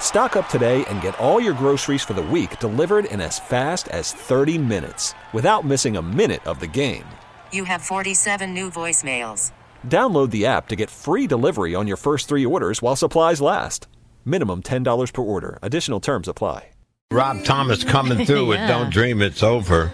Stock 0.00 0.36
up 0.36 0.48
today 0.48 0.84
and 0.86 1.02
get 1.02 1.18
all 1.18 1.38
your 1.38 1.52
groceries 1.52 2.02
for 2.02 2.14
the 2.14 2.22
week 2.22 2.58
delivered 2.60 3.04
in 3.04 3.20
as 3.20 3.38
fast 3.38 3.88
as 3.88 4.12
30 4.12 4.56
minutes 4.56 5.12
without 5.34 5.66
missing 5.66 5.98
a 5.98 6.02
minute 6.02 6.46
of 6.46 6.60
the 6.60 6.66
game. 6.66 7.04
You 7.52 7.64
have 7.64 7.82
47 7.82 8.54
new 8.54 8.70
voicemails. 8.70 9.52
Download 9.86 10.30
the 10.30 10.46
app 10.46 10.68
to 10.68 10.76
get 10.76 10.88
free 10.88 11.26
delivery 11.26 11.74
on 11.74 11.86
your 11.86 11.98
first 11.98 12.28
three 12.28 12.46
orders 12.46 12.80
while 12.80 12.96
supplies 12.96 13.42
last. 13.42 13.88
Minimum 14.24 14.62
$10 14.62 15.12
per 15.12 15.22
order. 15.22 15.58
Additional 15.60 16.00
terms 16.00 16.28
apply. 16.28 16.68
Rob 17.12 17.44
Thomas 17.44 17.84
coming 17.84 18.26
through 18.26 18.46
with 18.46 18.58
Don't 18.66 18.90
Dream 18.90 19.22
It's 19.22 19.42
Over. 19.42 19.92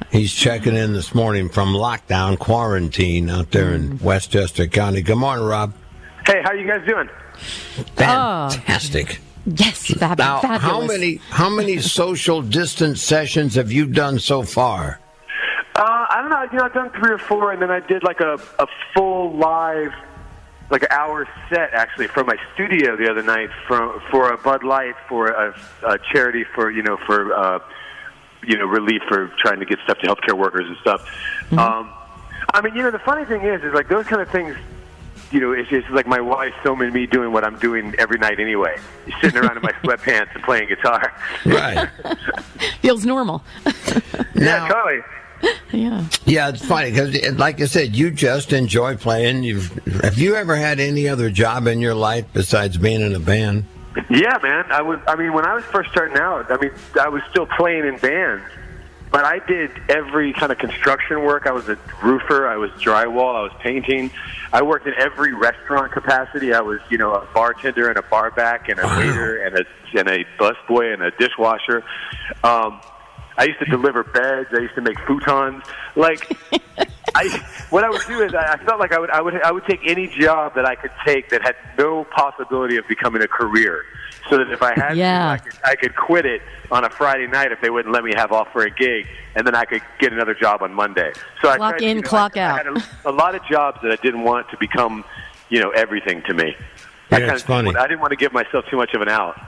He's 0.10 0.32
checking 0.32 0.74
in 0.74 0.92
this 0.92 1.14
morning 1.14 1.48
from 1.48 1.68
lockdown 1.68 2.36
quarantine 2.38 3.30
out 3.30 3.52
there 3.52 3.72
in 3.72 3.90
mm. 3.90 4.02
Westchester 4.02 4.66
County. 4.66 5.02
Good 5.02 5.18
morning, 5.18 5.44
Rob. 5.44 5.72
Hey, 6.26 6.42
how 6.42 6.52
you 6.52 6.66
guys 6.66 6.84
doing? 6.86 7.08
Fantastic. 7.94 9.20
Oh. 9.20 9.27
Yes, 9.56 9.86
fab- 9.94 10.18
Now, 10.18 10.40
fabulous. 10.40 10.62
how 10.62 10.80
many 10.86 11.16
how 11.30 11.48
many 11.48 11.78
social 12.00 12.42
distance 12.42 13.02
sessions 13.02 13.54
have 13.54 13.72
you 13.72 13.86
done 13.86 14.18
so 14.18 14.42
far? 14.42 15.00
Uh, 15.74 15.82
I 16.10 16.20
don't 16.20 16.30
know. 16.30 16.42
You 16.52 16.58
know, 16.58 16.64
I've 16.64 16.74
done 16.74 16.90
three 16.90 17.12
or 17.12 17.18
four, 17.18 17.52
and 17.52 17.62
then 17.62 17.70
I 17.70 17.80
did 17.80 18.02
like 18.02 18.20
a, 18.20 18.34
a 18.58 18.66
full 18.94 19.36
live, 19.36 19.92
like 20.70 20.82
an 20.82 20.88
hour 20.90 21.26
set 21.48 21.72
actually 21.72 22.08
from 22.08 22.26
my 22.26 22.36
studio 22.54 22.96
the 22.96 23.08
other 23.10 23.22
night 23.22 23.48
for 23.66 24.00
for 24.10 24.32
a 24.32 24.36
Bud 24.36 24.64
Light 24.64 24.96
for 25.08 25.28
a, 25.28 25.54
a 25.86 25.98
charity 26.12 26.44
for 26.54 26.70
you 26.70 26.82
know 26.82 26.98
for 27.06 27.32
uh, 27.32 27.60
you 28.44 28.58
know 28.58 28.66
relief 28.66 29.02
for 29.08 29.32
trying 29.38 29.60
to 29.60 29.66
get 29.66 29.78
stuff 29.84 29.98
to 29.98 30.06
healthcare 30.08 30.36
workers 30.36 30.66
and 30.66 30.76
stuff. 30.78 31.00
Um, 31.52 31.90
I 32.52 32.60
mean, 32.60 32.74
you 32.74 32.82
know, 32.82 32.90
the 32.90 32.98
funny 32.98 33.24
thing 33.24 33.42
is, 33.42 33.62
is 33.62 33.72
like 33.72 33.88
those 33.88 34.06
kind 34.06 34.20
of 34.20 34.28
things. 34.30 34.56
You 35.30 35.40
know, 35.40 35.52
it's 35.52 35.68
just 35.68 35.90
like 35.90 36.06
my 36.06 36.20
wife 36.20 36.54
filming 36.62 36.92
me 36.92 37.06
doing 37.06 37.32
what 37.32 37.44
I'm 37.44 37.58
doing 37.58 37.94
every 37.98 38.18
night 38.18 38.40
anyway. 38.40 38.76
Sitting 39.20 39.38
around 39.38 39.56
in 39.58 39.62
my 39.62 39.72
sweatpants 39.82 40.34
and 40.34 40.42
playing 40.42 40.68
guitar. 40.68 41.12
Right. 41.44 41.88
Feels 42.80 43.04
normal. 43.04 43.42
Yeah, 44.34 44.68
totally. 44.68 45.00
yeah. 45.72 46.04
Yeah, 46.24 46.48
it's 46.50 46.64
funny 46.64 46.90
because, 46.90 47.36
like 47.38 47.60
I 47.60 47.64
said, 47.64 47.96
you 47.96 48.12
just 48.12 48.52
enjoy 48.52 48.96
playing. 48.96 49.42
You've 49.42 49.72
have 50.02 50.16
you 50.16 50.36
ever 50.36 50.54
had 50.54 50.78
any 50.78 51.08
other 51.08 51.28
job 51.28 51.66
in 51.66 51.80
your 51.80 51.94
life 51.94 52.24
besides 52.32 52.76
being 52.76 53.00
in 53.00 53.14
a 53.16 53.18
band? 53.18 53.64
Yeah, 54.08 54.38
man. 54.42 54.64
I 54.70 54.80
was. 54.82 55.00
I 55.08 55.16
mean, 55.16 55.32
when 55.32 55.44
I 55.44 55.54
was 55.54 55.64
first 55.64 55.90
starting 55.90 56.18
out, 56.18 56.52
I 56.52 56.56
mean, 56.58 56.70
I 57.00 57.08
was 57.08 57.22
still 57.30 57.46
playing 57.46 57.84
in 57.84 57.96
bands, 57.98 58.44
but 59.10 59.24
I 59.24 59.38
did 59.46 59.70
every 59.88 60.32
kind 60.32 60.52
of 60.52 60.58
construction 60.58 61.22
work. 61.22 61.46
I 61.46 61.52
was 61.52 61.68
a 61.68 61.78
roofer. 62.02 62.46
I 62.46 62.56
was 62.56 62.70
drywall. 62.72 63.34
I 63.36 63.42
was 63.42 63.52
painting. 63.60 64.10
I 64.52 64.62
worked 64.62 64.86
in 64.86 64.94
every 64.98 65.34
restaurant 65.34 65.92
capacity. 65.92 66.52
I 66.52 66.60
was, 66.60 66.80
you 66.90 66.98
know, 66.98 67.14
a 67.14 67.26
bartender 67.32 67.88
and 67.88 67.98
a 67.98 68.02
bar 68.02 68.30
back 68.30 68.68
and 68.68 68.78
a 68.78 68.86
waiter 68.98 69.44
and 69.44 69.56
a 69.56 69.64
and 69.98 70.08
a 70.08 70.24
busboy 70.38 70.92
and 70.92 71.02
a 71.02 71.10
dishwasher. 71.12 71.82
Um, 72.44 72.80
I 73.38 73.44
used 73.44 73.60
to 73.60 73.66
deliver 73.66 74.02
beds. 74.02 74.48
I 74.52 74.58
used 74.58 74.74
to 74.74 74.80
make 74.82 74.96
futons. 74.98 75.64
Like, 75.94 76.36
I 77.14 77.28
what 77.70 77.84
I 77.84 77.90
would 77.90 78.02
do 78.06 78.22
is 78.22 78.34
I, 78.34 78.54
I 78.54 78.64
felt 78.64 78.80
like 78.80 78.92
I 78.92 78.98
would 78.98 79.10
I 79.10 79.20
would 79.20 79.42
I 79.42 79.52
would 79.52 79.64
take 79.66 79.80
any 79.86 80.06
job 80.06 80.54
that 80.54 80.64
I 80.64 80.74
could 80.74 80.92
take 81.04 81.30
that 81.30 81.42
had 81.42 81.56
no 81.76 82.04
possibility 82.04 82.76
of 82.76 82.86
becoming 82.88 83.22
a 83.22 83.28
career. 83.28 83.84
So 84.28 84.36
that 84.36 84.50
if 84.50 84.62
I 84.62 84.74
had 84.78 84.96
Yeah. 84.96 85.24
to, 85.24 85.30
I 85.32 85.38
could, 85.38 85.60
I 85.64 85.74
could 85.76 85.96
quit 85.96 86.26
it 86.26 86.42
on 86.70 86.84
a 86.84 86.90
Friday 86.90 87.26
night 87.26 87.50
if 87.50 87.62
they 87.62 87.70
wouldn't 87.70 87.94
let 87.94 88.04
me 88.04 88.12
have 88.14 88.30
off 88.30 88.52
for 88.52 88.62
a 88.62 88.70
gig, 88.70 89.06
and 89.34 89.46
then 89.46 89.54
I 89.54 89.64
could 89.64 89.80
get 89.98 90.12
another 90.12 90.34
job 90.34 90.62
on 90.62 90.74
Monday. 90.74 91.12
So 91.40 91.48
I 91.48 91.56
Clock 91.56 91.78
tried 91.78 91.82
in, 91.82 91.96
you 91.96 92.02
know, 92.02 92.08
clock 92.08 92.36
I, 92.36 92.40
out. 92.42 92.54
I 92.54 92.56
had 92.56 92.66
a, 93.06 93.10
a 93.10 93.12
lot 93.12 93.34
of 93.34 93.42
jobs 93.46 93.78
that 93.82 93.90
I 93.90 93.96
didn't 93.96 94.24
want 94.24 94.50
to 94.50 94.58
become, 94.58 95.02
you 95.48 95.60
know, 95.60 95.70
everything 95.70 96.22
to 96.26 96.34
me. 96.34 96.54
Yeah, 97.10 97.16
I 97.16 97.20
kinda 97.20 97.34
it's 97.34 97.42
funny. 97.42 97.74
I 97.74 97.86
didn't 97.86 98.00
want 98.00 98.10
to 98.10 98.16
give 98.16 98.34
myself 98.34 98.66
too 98.70 98.76
much 98.76 98.92
of 98.92 99.00
an 99.00 99.08
out. 99.08 99.40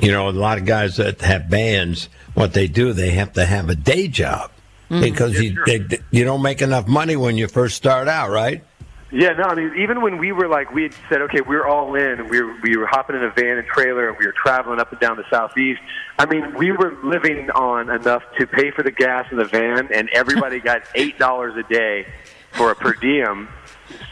You 0.00 0.10
know, 0.12 0.28
a 0.28 0.30
lot 0.30 0.56
of 0.56 0.64
guys 0.64 0.96
that 0.96 1.20
have 1.20 1.50
bands, 1.50 2.08
what 2.32 2.54
they 2.54 2.68
do, 2.68 2.94
they 2.94 3.10
have 3.10 3.34
to 3.34 3.44
have 3.44 3.68
a 3.68 3.74
day 3.74 4.08
job 4.08 4.50
mm-hmm. 4.90 5.02
because 5.02 5.38
you 5.38 5.54
sure. 5.54 5.66
they, 5.66 5.98
you 6.12 6.24
don't 6.24 6.42
make 6.42 6.62
enough 6.62 6.86
money 6.86 7.16
when 7.16 7.36
you 7.36 7.48
first 7.48 7.74
start 7.76 8.06
out, 8.06 8.30
right? 8.30 8.62
Yeah, 9.10 9.30
no, 9.32 9.42
I 9.44 9.54
mean, 9.54 9.72
even 9.76 10.00
when 10.00 10.16
we 10.16 10.32
were 10.32 10.48
like, 10.48 10.72
we 10.72 10.84
had 10.84 10.94
said, 11.10 11.20
okay, 11.22 11.42
we're 11.42 11.66
all 11.66 11.94
in, 11.96 12.20
and 12.20 12.30
we 12.30 12.40
were, 12.40 12.54
we 12.62 12.76
were 12.78 12.86
hopping 12.86 13.14
in 13.16 13.22
a 13.22 13.30
van 13.30 13.58
and 13.58 13.66
trailer, 13.66 14.08
and 14.08 14.16
we 14.18 14.24
were 14.24 14.32
traveling 14.42 14.80
up 14.80 14.90
and 14.90 15.00
down 15.00 15.18
the 15.18 15.24
southeast. 15.28 15.80
I 16.18 16.24
mean, 16.24 16.54
we 16.54 16.72
were 16.72 16.96
living 17.04 17.50
on 17.50 17.90
enough 17.90 18.22
to 18.38 18.46
pay 18.46 18.70
for 18.70 18.82
the 18.82 18.90
gas 18.90 19.26
in 19.30 19.36
the 19.36 19.44
van, 19.44 19.90
and 19.92 20.08
everybody 20.14 20.60
got 20.60 20.82
eight 20.94 21.18
dollars 21.18 21.54
a 21.58 21.62
day 21.70 22.06
for 22.52 22.70
a 22.70 22.74
per 22.76 22.94
diem 22.94 23.48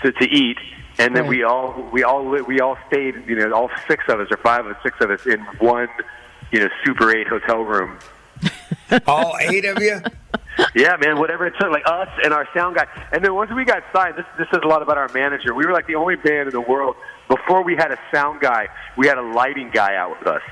to, 0.02 0.12
to 0.12 0.24
eat. 0.28 0.58
And 0.98 1.16
then 1.16 1.22
Right. 1.22 1.30
we 1.30 1.44
all 1.44 1.88
we 1.92 2.02
all 2.02 2.22
we 2.44 2.60
all 2.60 2.76
stayed, 2.88 3.14
you 3.26 3.36
know, 3.36 3.52
all 3.54 3.70
six 3.88 4.04
of 4.08 4.20
us 4.20 4.28
or 4.30 4.36
five 4.36 4.66
or 4.66 4.76
six 4.82 4.98
of 5.00 5.10
us 5.10 5.24
in 5.24 5.40
one, 5.60 5.88
you 6.52 6.60
know, 6.60 6.68
Super 6.84 7.16
Eight 7.16 7.26
hotel 7.26 7.62
room. 7.62 7.98
All 9.06 9.34
eight 9.40 9.64
of 9.66 9.78
you. 9.82 10.00
Yeah, 10.74 10.96
man, 11.00 11.18
whatever 11.18 11.46
it 11.46 11.54
took, 11.58 11.70
like 11.70 11.84
us 11.86 12.08
and 12.24 12.32
our 12.32 12.48
sound 12.54 12.76
guy. 12.76 12.86
And 13.12 13.24
then 13.24 13.34
once 13.34 13.50
we 13.54 13.64
got 13.64 13.82
signed, 13.92 14.16
this 14.16 14.26
this 14.38 14.46
says 14.52 14.60
a 14.64 14.68
lot 14.68 14.82
about 14.82 14.98
our 14.98 15.08
manager. 15.14 15.54
We 15.54 15.64
were 15.66 15.72
like 15.72 15.86
the 15.86 15.94
only 15.94 16.16
band 16.16 16.48
in 16.48 16.52
the 16.52 16.60
world 16.60 16.96
before 17.28 17.62
we 17.62 17.76
had 17.76 17.92
a 17.92 17.98
sound 18.12 18.40
guy. 18.40 18.68
We 18.96 19.06
had 19.06 19.18
a 19.18 19.22
lighting 19.22 19.70
guy 19.72 19.96
out 19.96 20.18
with 20.18 20.28
us. 20.28 20.42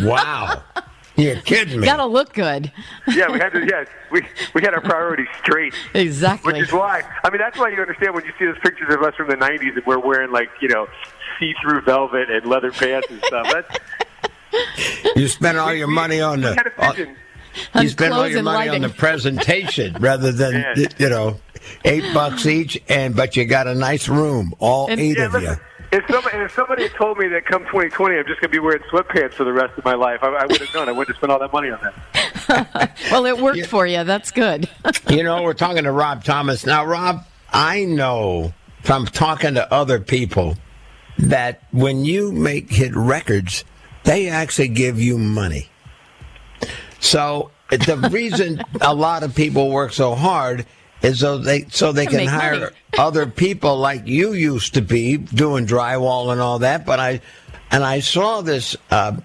Wow, 0.00 0.62
you're 1.16 1.40
kidding 1.40 1.80
me. 1.80 1.86
Gotta 1.86 2.06
look 2.06 2.32
good. 2.32 2.70
Yeah, 3.08 3.30
we 3.30 3.38
had 3.38 3.52
to. 3.52 3.64
Yeah, 3.66 3.84
we 4.10 4.22
we 4.54 4.62
had 4.62 4.74
our 4.74 4.80
priorities 4.80 5.28
straight. 5.42 5.74
Exactly. 5.94 6.52
Which 6.52 6.62
is 6.62 6.72
why. 6.72 7.02
I 7.24 7.30
mean, 7.30 7.38
that's 7.38 7.58
why 7.58 7.70
you 7.70 7.80
understand 7.80 8.14
when 8.14 8.24
you 8.24 8.32
see 8.38 8.44
those 8.44 8.58
pictures 8.62 8.94
of 8.94 9.02
us 9.02 9.14
from 9.16 9.28
the 9.28 9.36
'90s 9.36 9.76
and 9.76 9.86
we're 9.86 9.98
wearing 9.98 10.30
like 10.30 10.50
you 10.60 10.68
know 10.68 10.86
see-through 11.38 11.82
velvet 11.82 12.30
and 12.30 12.46
leather 12.46 12.72
pants 12.72 13.08
and 13.10 13.22
stuff. 13.24 13.46
That's 13.52 13.78
You 15.16 15.28
spent 15.28 15.58
all 15.58 15.72
your 15.72 15.88
money 15.88 16.20
on 16.20 16.40
we 16.40 16.46
had 16.46 16.72
the. 16.76 17.14
A 17.54 17.54
vision. 17.54 17.70
You 17.74 17.80
On 17.80 17.88
spend 17.88 18.14
all 18.14 18.28
your 18.28 18.38
and 18.38 18.44
money 18.44 18.68
on 18.68 18.80
the 18.82 18.88
presentation 18.88 19.96
rather 20.00 20.32
than 20.32 20.52
Yeah. 20.76 20.86
you 20.98 21.08
know 21.08 21.40
eight 21.84 22.04
bucks 22.14 22.46
each, 22.46 22.80
and 22.88 23.14
but 23.16 23.36
you 23.36 23.44
got 23.44 23.66
a 23.66 23.74
nice 23.74 24.08
room, 24.08 24.54
all 24.58 24.88
And- 24.90 25.00
eight 25.00 25.18
Yeah, 25.18 25.26
of 25.34 25.42
you. 25.42 25.56
if 25.92 26.04
somebody, 26.10 26.36
if 26.38 26.54
somebody 26.54 26.82
had 26.84 26.92
told 26.94 27.18
me 27.18 27.28
that 27.28 27.44
come 27.46 27.64
2020 27.64 28.16
I'm 28.16 28.26
just 28.26 28.40
going 28.40 28.50
to 28.50 28.54
be 28.54 28.58
wearing 28.58 28.82
sweatpants 28.92 29.32
for 29.34 29.44
the 29.44 29.52
rest 29.52 29.76
of 29.78 29.84
my 29.84 29.94
life, 29.94 30.20
I, 30.22 30.28
I 30.28 30.46
would 30.46 30.58
have 30.60 30.74
known. 30.74 30.88
I 30.88 30.92
wouldn't 30.92 31.08
have 31.08 31.16
spent 31.16 31.32
all 31.32 31.38
that 31.40 31.52
money 31.52 31.70
on 31.70 31.78
that. 31.82 32.92
well, 33.10 33.26
it 33.26 33.38
worked 33.38 33.66
for 33.66 33.86
you. 33.86 34.04
That's 34.04 34.30
good. 34.30 34.68
You 35.10 35.22
know, 35.22 35.42
we're 35.42 35.54
talking 35.54 35.84
to 35.84 35.92
Rob 35.92 36.22
Thomas 36.24 36.66
now. 36.66 36.84
Rob, 36.84 37.24
I 37.50 37.84
know 37.84 38.52
from 38.82 39.06
talking 39.06 39.54
to 39.54 39.72
other 39.72 39.98
people 40.00 40.56
that 41.18 41.62
when 41.72 42.04
you 42.04 42.30
make 42.30 42.70
hit 42.70 42.94
records, 42.94 43.64
they 44.04 44.28
actually 44.28 44.68
give 44.68 45.00
you 45.00 45.16
money. 45.18 45.68
So 47.00 47.50
the 47.70 48.08
reason 48.12 48.62
a 48.80 48.94
lot 48.94 49.22
of 49.22 49.34
people 49.34 49.70
work 49.70 49.92
so 49.92 50.14
hard 50.14 50.66
is 51.02 51.20
so 51.20 51.38
they 51.38 51.64
so 51.68 51.92
they 51.92 52.06
To 52.06 52.10
can 52.10 52.26
hire 52.26 52.72
other 52.98 53.26
people 53.26 53.76
like 53.76 54.06
you 54.06 54.32
used 54.32 54.74
to 54.74 54.82
be 54.82 55.16
doing 55.16 55.66
drywall 55.66 56.32
and 56.32 56.40
all 56.40 56.58
that. 56.60 56.84
But 56.84 56.98
I 57.00 57.20
and 57.70 57.84
I 57.84 58.00
saw 58.00 58.40
this 58.40 58.76
uh, 58.90 59.16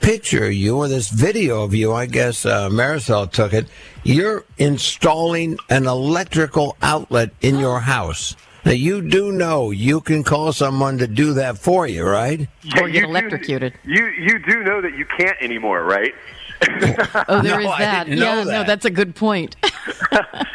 picture 0.00 0.46
of 0.46 0.52
you 0.52 0.76
or 0.78 0.88
this 0.88 1.08
video 1.08 1.62
of 1.62 1.74
you. 1.74 1.92
I 1.92 2.06
guess 2.06 2.44
uh, 2.44 2.68
Marisol 2.68 3.30
took 3.30 3.52
it. 3.54 3.66
You're 4.04 4.44
installing 4.58 5.56
an 5.70 5.86
electrical 5.86 6.76
outlet 6.82 7.30
in 7.40 7.58
your 7.58 7.80
house. 7.80 8.36
Now 8.64 8.72
you 8.72 9.00
do 9.08 9.32
know 9.32 9.70
you 9.72 10.00
can 10.00 10.22
call 10.22 10.52
someone 10.52 10.98
to 10.98 11.06
do 11.08 11.32
that 11.34 11.58
for 11.58 11.86
you, 11.86 12.04
right? 12.04 12.42
Or 12.76 12.88
get 12.88 12.92
you 12.92 13.00
do- 13.00 13.06
electrocuted. 13.08 13.74
you 13.84 14.06
you 14.08 14.38
do 14.38 14.62
know 14.62 14.80
that 14.82 14.96
you 14.96 15.04
can't 15.18 15.36
anymore, 15.40 15.82
right? 15.82 16.14
Oh, 17.28 17.42
there 17.42 17.60
is 17.60 17.66
No, 17.66 17.72
I 17.72 17.78
that. 17.80 18.08
yeah, 18.08 18.44
no, 18.44 18.64
that's 18.64 18.84
a 18.84 18.90
good 18.90 19.14
point. 19.14 19.56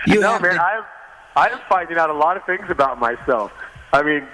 You 0.07 0.21
no, 0.21 0.39
man, 0.39 0.53
to- 0.55 0.61
I'm 0.63 0.83
I'm 1.35 1.59
finding 1.69 1.97
out 1.97 2.09
a 2.09 2.13
lot 2.13 2.37
of 2.37 2.43
things 2.45 2.65
about 2.69 2.97
myself. 2.99 3.51
I 3.91 4.01
mean, 4.01 4.25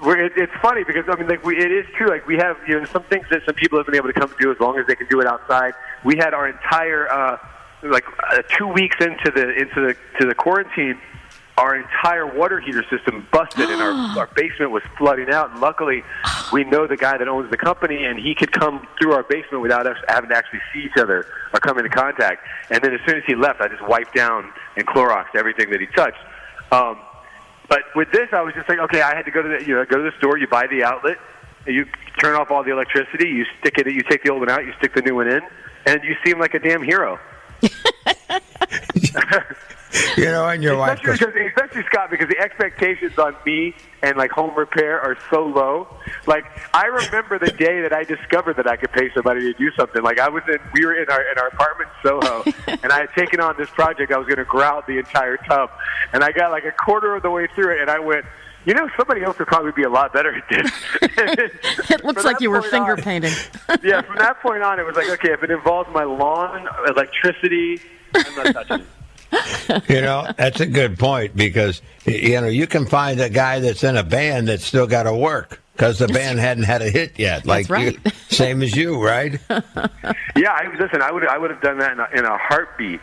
we're, 0.00 0.24
it, 0.26 0.32
it's 0.36 0.52
funny 0.60 0.82
because 0.84 1.04
I 1.08 1.14
mean, 1.16 1.28
like 1.28 1.44
we, 1.44 1.56
it 1.56 1.70
is 1.70 1.86
true. 1.96 2.08
Like 2.08 2.26
we 2.26 2.36
have, 2.36 2.56
you 2.66 2.78
know, 2.80 2.84
some 2.86 3.04
things 3.04 3.26
that 3.30 3.42
some 3.46 3.54
people 3.54 3.78
have 3.78 3.86
been 3.86 3.94
able 3.94 4.08
to 4.12 4.18
come 4.18 4.28
to 4.28 4.36
do 4.40 4.50
as 4.50 4.58
long 4.58 4.76
as 4.78 4.86
they 4.88 4.96
can 4.96 5.06
do 5.08 5.20
it 5.20 5.26
outside. 5.26 5.74
We 6.04 6.16
had 6.16 6.34
our 6.34 6.48
entire, 6.48 7.08
uh, 7.10 7.38
like 7.84 8.04
uh, 8.32 8.42
two 8.56 8.66
weeks 8.66 8.96
into 9.00 9.30
the 9.30 9.52
into 9.52 9.80
the 9.86 9.96
to 10.20 10.26
the 10.26 10.34
quarantine, 10.34 10.98
our 11.56 11.76
entire 11.76 12.26
water 12.26 12.58
heater 12.60 12.84
system 12.90 13.26
busted, 13.32 13.70
and 13.70 13.80
our 13.80 13.92
our 14.18 14.26
basement 14.34 14.72
was 14.72 14.82
flooding 14.98 15.30
out. 15.30 15.52
And 15.52 15.60
luckily, 15.60 16.02
we 16.52 16.64
know 16.64 16.86
the 16.86 16.96
guy 16.96 17.16
that 17.18 17.28
owns 17.28 17.50
the 17.50 17.56
company, 17.56 18.04
and 18.04 18.18
he 18.18 18.34
could 18.34 18.52
come 18.52 18.86
through 19.00 19.12
our 19.12 19.22
basement 19.22 19.62
without 19.62 19.86
us 19.86 19.96
having 20.08 20.30
to 20.30 20.36
actually 20.36 20.60
see 20.72 20.80
each 20.80 20.96
other 20.96 21.26
or 21.52 21.60
come 21.60 21.78
into 21.78 21.90
contact. 21.90 22.44
And 22.70 22.82
then 22.82 22.92
as 22.92 23.00
soon 23.06 23.16
as 23.16 23.24
he 23.26 23.34
left, 23.34 23.60
I 23.60 23.68
just 23.68 23.86
wiped 23.86 24.14
down 24.14 24.52
and 24.76 24.86
Cloroxed 24.86 25.34
everything 25.34 25.70
that 25.70 25.80
he 25.80 25.86
touched. 25.86 26.18
Um, 26.72 26.98
but 27.68 27.84
with 27.94 28.10
this, 28.12 28.28
I 28.32 28.42
was 28.42 28.54
just 28.54 28.68
like, 28.68 28.78
okay, 28.80 29.00
I 29.02 29.14
had 29.14 29.24
to 29.26 29.30
go 29.30 29.42
to 29.42 29.48
the, 29.48 29.64
you 29.64 29.74
know, 29.74 29.84
go 29.84 29.96
to 29.98 30.02
the 30.02 30.16
store. 30.18 30.36
You 30.38 30.48
buy 30.48 30.66
the 30.66 30.82
outlet, 30.82 31.18
you 31.66 31.86
turn 32.18 32.34
off 32.34 32.50
all 32.50 32.64
the 32.64 32.72
electricity, 32.72 33.28
you 33.28 33.44
stick 33.60 33.78
it, 33.78 33.86
you 33.86 34.02
take 34.02 34.24
the 34.24 34.30
old 34.30 34.40
one 34.40 34.50
out, 34.50 34.66
you 34.66 34.72
stick 34.78 34.94
the 34.94 35.02
new 35.02 35.14
one 35.14 35.28
in, 35.28 35.40
and 35.86 36.02
you 36.02 36.16
seem 36.24 36.38
like 36.40 36.54
a 36.54 36.58
damn 36.58 36.82
hero. 36.82 37.18
You 40.16 40.26
know, 40.26 40.48
and 40.48 40.62
your 40.62 40.76
wife 40.76 41.00
Especially, 41.00 41.26
goes, 41.26 41.34
because, 41.34 41.52
especially 41.56 41.82
Scott, 41.90 42.10
because 42.10 42.28
the 42.28 42.38
expectations 42.38 43.18
on 43.18 43.34
me 43.44 43.74
and 44.02 44.16
like 44.16 44.30
home 44.30 44.54
repair 44.56 45.00
are 45.00 45.16
so 45.30 45.44
low. 45.44 45.88
Like 46.26 46.44
I 46.72 46.86
remember 46.86 47.38
the 47.38 47.50
day 47.50 47.80
that 47.82 47.92
I 47.92 48.04
discovered 48.04 48.56
that 48.56 48.68
I 48.68 48.76
could 48.76 48.92
pay 48.92 49.10
somebody 49.14 49.40
to 49.40 49.58
do 49.58 49.70
something. 49.72 50.02
Like 50.02 50.20
I 50.20 50.28
was 50.28 50.42
in, 50.48 50.58
we 50.74 50.84
were 50.84 50.94
in 50.94 51.10
our 51.10 51.22
in 51.22 51.38
our 51.38 51.48
apartment 51.48 51.90
in 52.04 52.08
Soho, 52.08 52.44
and 52.82 52.92
I 52.92 53.00
had 53.00 53.10
taken 53.16 53.40
on 53.40 53.56
this 53.58 53.68
project. 53.70 54.12
I 54.12 54.18
was 54.18 54.26
going 54.26 54.38
to 54.38 54.44
grout 54.44 54.86
the 54.86 54.98
entire 54.98 55.36
tub, 55.36 55.70
and 56.12 56.22
I 56.22 56.30
got 56.32 56.50
like 56.52 56.64
a 56.64 56.72
quarter 56.72 57.14
of 57.16 57.22
the 57.22 57.30
way 57.30 57.48
through 57.54 57.76
it, 57.76 57.80
and 57.80 57.90
I 57.90 57.98
went. 57.98 58.24
You 58.66 58.74
know, 58.74 58.90
somebody 58.94 59.22
else 59.22 59.38
would 59.38 59.48
probably 59.48 59.72
be 59.72 59.84
a 59.84 59.88
lot 59.88 60.12
better 60.12 60.36
at 60.36 60.44
this. 60.50 60.70
It 61.90 62.04
looks 62.04 62.26
like 62.26 62.42
you 62.42 62.50
were 62.50 62.60
finger 62.60 62.92
on- 62.92 62.98
painting. 62.98 63.32
yeah, 63.82 64.02
from 64.02 64.16
that 64.18 64.38
point 64.42 64.62
on, 64.62 64.78
it 64.78 64.84
was 64.84 64.96
like, 64.96 65.08
okay, 65.08 65.32
if 65.32 65.42
it 65.42 65.50
involves 65.50 65.88
my 65.94 66.04
lawn, 66.04 66.68
electricity, 66.86 67.80
I'm 68.14 68.34
not 68.36 68.52
touching 68.52 68.80
it. 68.80 68.86
You 69.88 70.00
know, 70.00 70.28
that's 70.36 70.60
a 70.60 70.66
good 70.66 70.98
point 70.98 71.36
because 71.36 71.82
you 72.04 72.40
know 72.40 72.48
you 72.48 72.66
can 72.66 72.86
find 72.86 73.20
a 73.20 73.30
guy 73.30 73.60
that's 73.60 73.84
in 73.84 73.96
a 73.96 74.04
band 74.04 74.48
that's 74.48 74.64
still 74.64 74.86
got 74.86 75.04
to 75.04 75.14
work 75.14 75.60
because 75.80 75.98
the 75.98 76.08
band 76.08 76.38
hadn't 76.38 76.64
had 76.64 76.82
a 76.82 76.90
hit 76.90 77.18
yet. 77.18 77.46
Like 77.46 77.70
right. 77.70 77.94
you, 78.04 78.10
same 78.28 78.62
as 78.62 78.76
you, 78.76 79.02
right? 79.02 79.40
Yeah, 80.36 80.52
I, 80.52 80.74
listen, 80.78 81.02
I 81.02 81.12
would 81.12 81.26
I 81.26 81.36
would 81.36 81.50
have 81.50 81.60
done 81.60 81.78
that 81.78 81.92
in 81.92 82.00
a, 82.00 82.08
in 82.14 82.24
a 82.24 82.38
heartbeat. 82.38 83.00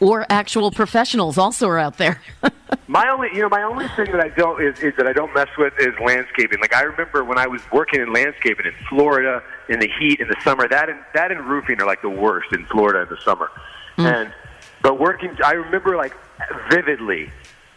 Or 0.00 0.26
actual 0.28 0.70
professionals 0.72 1.38
also 1.38 1.68
are 1.68 1.78
out 1.78 1.98
there. 1.98 2.20
My 2.88 3.08
only, 3.08 3.28
you 3.32 3.42
know, 3.42 3.48
my 3.48 3.62
only 3.62 3.86
thing 3.88 4.10
that 4.12 4.20
I 4.20 4.28
don't 4.28 4.60
is, 4.60 4.78
is 4.80 4.92
that 4.96 5.06
I 5.06 5.12
don't 5.12 5.32
mess 5.34 5.48
with 5.56 5.72
is 5.78 5.94
landscaping. 6.04 6.58
Like 6.60 6.74
I 6.74 6.82
remember 6.82 7.24
when 7.24 7.38
I 7.38 7.46
was 7.46 7.60
working 7.72 8.00
in 8.00 8.12
landscaping 8.12 8.66
in 8.66 8.72
Florida 8.88 9.42
in 9.68 9.78
the 9.78 9.88
heat 10.00 10.20
in 10.20 10.26
the 10.28 10.36
summer. 10.42 10.68
That 10.68 10.88
and 10.88 10.98
that 11.14 11.30
and 11.30 11.40
roofing 11.46 11.80
are 11.80 11.86
like 11.86 12.02
the 12.02 12.10
worst 12.10 12.52
in 12.52 12.66
Florida 12.66 13.02
in 13.02 13.08
the 13.08 13.20
summer. 13.22 13.50
Mm. 13.98 14.04
And 14.04 14.34
but 14.86 15.00
working, 15.00 15.36
I 15.44 15.54
remember 15.54 15.96
like 15.96 16.16
vividly. 16.70 17.28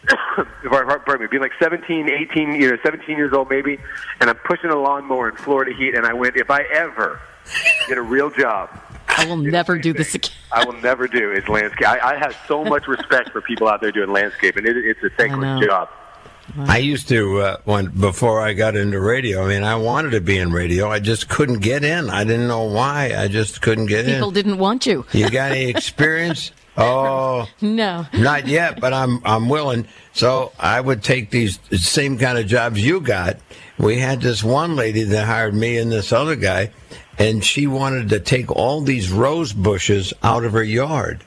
pardon 0.70 1.22
me, 1.22 1.26
being 1.28 1.42
like 1.42 1.50
17, 1.58 2.08
18, 2.08 2.52
you 2.52 2.70
know, 2.70 2.76
17 2.84 3.16
years 3.16 3.32
old 3.32 3.50
maybe, 3.50 3.78
and 4.20 4.30
I'm 4.30 4.36
pushing 4.36 4.70
a 4.70 4.76
lawnmower 4.76 5.28
in 5.28 5.34
Florida 5.34 5.72
heat, 5.76 5.96
and 5.96 6.06
I 6.06 6.12
went, 6.12 6.36
if 6.36 6.52
I 6.52 6.60
ever 6.72 7.20
get 7.88 7.98
a 7.98 8.02
real 8.02 8.30
job, 8.30 8.70
I 9.08 9.24
will 9.24 9.38
never 9.38 9.76
do 9.76 9.92
this 9.92 10.14
again. 10.14 10.30
I 10.52 10.64
will 10.64 10.80
never 10.80 11.08
do 11.08 11.32
is 11.32 11.48
landscape. 11.48 11.88
I, 11.88 12.14
I 12.14 12.16
have 12.16 12.36
so 12.46 12.64
much 12.64 12.86
respect 12.86 13.30
for 13.30 13.40
people 13.40 13.66
out 13.66 13.80
there 13.80 13.90
doing 13.90 14.12
landscape, 14.12 14.54
and 14.54 14.64
it, 14.64 14.76
it's 14.76 15.00
a 15.00 15.06
know. 15.06 15.10
thankless 15.18 15.66
job. 15.66 15.88
I 16.58 16.78
used 16.78 17.08
to 17.08 17.40
uh, 17.40 17.56
when 17.64 17.86
before 17.86 18.40
I 18.40 18.52
got 18.52 18.76
into 18.76 19.00
radio. 19.00 19.44
I 19.44 19.48
mean, 19.48 19.64
I 19.64 19.74
wanted 19.74 20.10
to 20.10 20.20
be 20.20 20.38
in 20.38 20.52
radio. 20.52 20.88
I 20.88 21.00
just 21.00 21.28
couldn't 21.28 21.58
get 21.58 21.82
in. 21.82 22.08
I 22.08 22.22
didn't 22.22 22.46
know 22.46 22.64
why. 22.64 23.14
I 23.16 23.26
just 23.26 23.62
couldn't 23.62 23.86
get 23.86 24.04
People 24.04 24.12
in. 24.12 24.18
People 24.18 24.30
didn't 24.30 24.58
want 24.58 24.86
you. 24.86 25.04
You 25.12 25.28
got 25.28 25.50
any 25.56 25.68
experience? 25.70 26.52
Oh, 26.76 27.48
No. 27.60 28.06
not 28.14 28.46
yet, 28.46 28.80
but 28.80 28.92
I'm 28.92 29.20
I'm 29.24 29.48
willing. 29.48 29.86
So 30.12 30.52
I 30.58 30.80
would 30.80 31.02
take 31.02 31.30
these 31.30 31.58
same 31.72 32.18
kind 32.18 32.38
of 32.38 32.46
jobs 32.46 32.84
you 32.84 33.00
got. 33.00 33.36
We 33.78 33.98
had 33.98 34.20
this 34.20 34.42
one 34.44 34.76
lady 34.76 35.04
that 35.04 35.26
hired 35.26 35.54
me 35.54 35.78
and 35.78 35.90
this 35.90 36.12
other 36.12 36.36
guy, 36.36 36.70
and 37.18 37.44
she 37.44 37.66
wanted 37.66 38.08
to 38.10 38.20
take 38.20 38.50
all 38.50 38.80
these 38.82 39.10
rose 39.10 39.52
bushes 39.52 40.12
out 40.22 40.44
of 40.44 40.52
her 40.52 40.62
yard. 40.62 41.24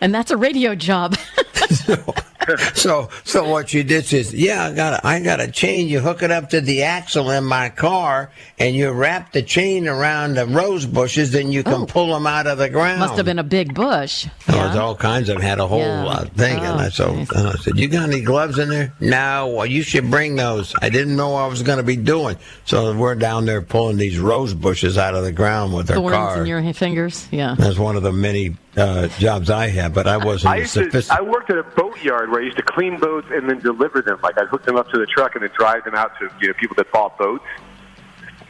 And 0.00 0.14
that's 0.14 0.30
a 0.30 0.36
radio 0.36 0.74
job. 0.74 1.16
So, 1.70 2.14
so 2.74 3.08
so 3.24 3.48
what 3.48 3.68
she 3.70 3.82
did 3.82 4.12
is, 4.12 4.34
yeah, 4.34 4.66
I 4.66 4.74
got, 4.74 4.92
a, 5.04 5.06
I 5.06 5.20
got 5.20 5.40
a 5.40 5.50
chain. 5.50 5.88
You 5.88 6.00
hook 6.00 6.22
it 6.22 6.30
up 6.30 6.50
to 6.50 6.60
the 6.60 6.82
axle 6.82 7.30
in 7.30 7.44
my 7.44 7.68
car, 7.68 8.30
and 8.58 8.74
you 8.74 8.90
wrap 8.90 9.32
the 9.32 9.42
chain 9.42 9.88
around 9.88 10.34
the 10.34 10.46
rose 10.46 10.86
bushes, 10.86 11.34
and 11.34 11.52
you 11.52 11.62
can 11.62 11.82
Oh. 11.82 11.86
pull 11.86 12.12
them 12.12 12.26
out 12.26 12.46
of 12.46 12.58
the 12.58 12.68
ground. 12.68 13.00
Must 13.00 13.16
have 13.16 13.24
been 13.26 13.38
a 13.38 13.42
big 13.44 13.74
bush. 13.74 14.26
There 14.46 14.56
was 14.66 14.74
Yeah. 14.74 14.80
all 14.82 14.94
kinds 14.94 15.28
of 15.28 15.36
'em, 15.36 15.42
had 15.42 15.58
a 15.58 15.66
whole 15.66 15.80
Yeah. 15.80 16.04
uh, 16.06 16.24
thing, 16.36 16.58
and 16.58 16.80
I 16.80 16.88
so 16.90 17.06
okay. 17.06 17.26
and 17.34 17.48
I 17.48 17.52
said, 17.54 17.78
"You 17.78 17.88
got 17.88 18.08
any 18.08 18.20
gloves 18.20 18.58
in 18.58 18.68
there?" 18.68 18.92
No. 19.00 19.48
Well, 19.48 19.66
you 19.66 19.82
should 19.82 20.10
bring 20.10 20.36
those. 20.36 20.74
I 20.80 20.88
didn't 20.88 21.16
know 21.16 21.30
what 21.30 21.40
I 21.42 21.46
was 21.46 21.62
going 21.62 21.78
to 21.78 21.84
be 21.84 21.96
doing, 21.96 22.36
so 22.64 22.92
we're 22.94 23.14
down 23.14 23.46
there 23.46 23.62
pulling 23.62 23.96
these 23.96 24.18
rose 24.18 24.54
bushes 24.54 24.98
out 24.98 25.14
of 25.14 25.24
the 25.24 25.32
ground 25.32 25.72
with 25.74 25.90
our 25.90 25.96
Thorns 25.96 26.14
car. 26.16 26.40
in 26.40 26.46
your 26.46 26.72
fingers. 26.74 27.26
Yeah. 27.30 27.54
That's 27.58 27.78
one 27.78 27.96
of 27.96 28.02
the 28.02 28.12
many 28.12 28.56
uh, 28.76 29.06
jobs 29.18 29.50
I 29.50 29.68
had, 29.68 29.94
but 29.94 30.06
I 30.08 30.16
wasn't 30.16 30.52
I 30.52 30.60
as 30.62 30.72
to, 30.72 31.04
I 31.10 31.20
worked 31.20 31.48
at 31.50 31.58
a 31.58 31.62
boat 31.62 32.02
yard 32.02 32.30
where 32.34 32.42
I 32.42 32.46
used 32.46 32.56
to 32.56 32.62
clean 32.64 32.98
boats 32.98 33.28
and 33.30 33.48
then 33.48 33.60
deliver 33.60 34.02
them. 34.02 34.18
Like 34.22 34.36
I'd 34.38 34.48
hook 34.48 34.64
them 34.64 34.76
up 34.76 34.90
to 34.90 34.98
the 34.98 35.06
truck 35.06 35.34
and 35.36 35.42
then 35.44 35.50
drive 35.56 35.84
them 35.84 35.94
out 35.94 36.18
to 36.18 36.28
you 36.40 36.48
know 36.48 36.54
people 36.54 36.74
that 36.76 36.90
bought 36.90 37.16
boats. 37.16 37.44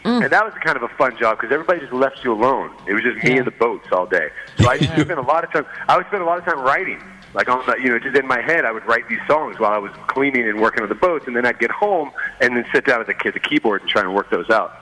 Mm. 0.05 0.25
And 0.25 0.33
that 0.33 0.45
was 0.45 0.53
kind 0.63 0.77
of 0.77 0.83
a 0.83 0.89
fun 0.97 1.17
job 1.19 1.39
because 1.39 1.53
everybody 1.53 1.81
just 1.81 1.93
left 1.93 2.25
you 2.25 2.33
alone. 2.33 2.75
It 2.87 2.93
was 2.95 3.03
just 3.03 3.23
me 3.25 3.33
Yeah. 3.33 3.37
and 3.39 3.47
the 3.47 3.51
boats 3.53 3.87
all 3.93 4.07
day. 4.07 4.29
So 4.59 4.71
I 4.71 4.75
used 4.75 4.93
to 4.95 5.01
spend 5.05 5.19
a 5.19 5.23
lot 5.23 5.45
of 5.45 5.53
time. 5.53 5.67
I 5.89 5.97
would 5.97 6.07
spend 6.07 6.23
a 6.23 6.27
lot 6.27 6.39
of 6.39 6.45
time 6.45 6.61
writing. 6.61 7.03
Like 7.35 7.49
on 7.49 7.65
the, 7.67 7.77
you 7.77 7.89
know, 7.89 7.99
just 7.99 8.17
in 8.17 8.27
my 8.27 8.41
head, 8.41 8.65
I 8.65 8.71
would 8.71 8.87
write 8.87 9.09
these 9.09 9.19
songs 9.27 9.59
while 9.59 9.73
I 9.73 9.79
was 9.79 9.91
cleaning 10.07 10.49
and 10.49 10.61
working 10.61 10.83
on 10.83 10.89
the 10.89 10.95
boats, 10.95 11.27
and 11.27 11.35
then 11.35 11.45
I'd 11.45 11.59
get 11.59 11.71
home 11.71 12.11
and 12.41 12.57
then 12.57 12.65
sit 12.73 12.85
down 12.87 13.01
at 13.01 13.07
the, 13.09 13.15
at 13.27 13.35
the 13.35 13.41
keyboard 13.41 13.81
and 13.83 13.91
try 13.91 14.03
and 14.03 14.15
work 14.15 14.31
those 14.31 14.49
out. 14.51 14.73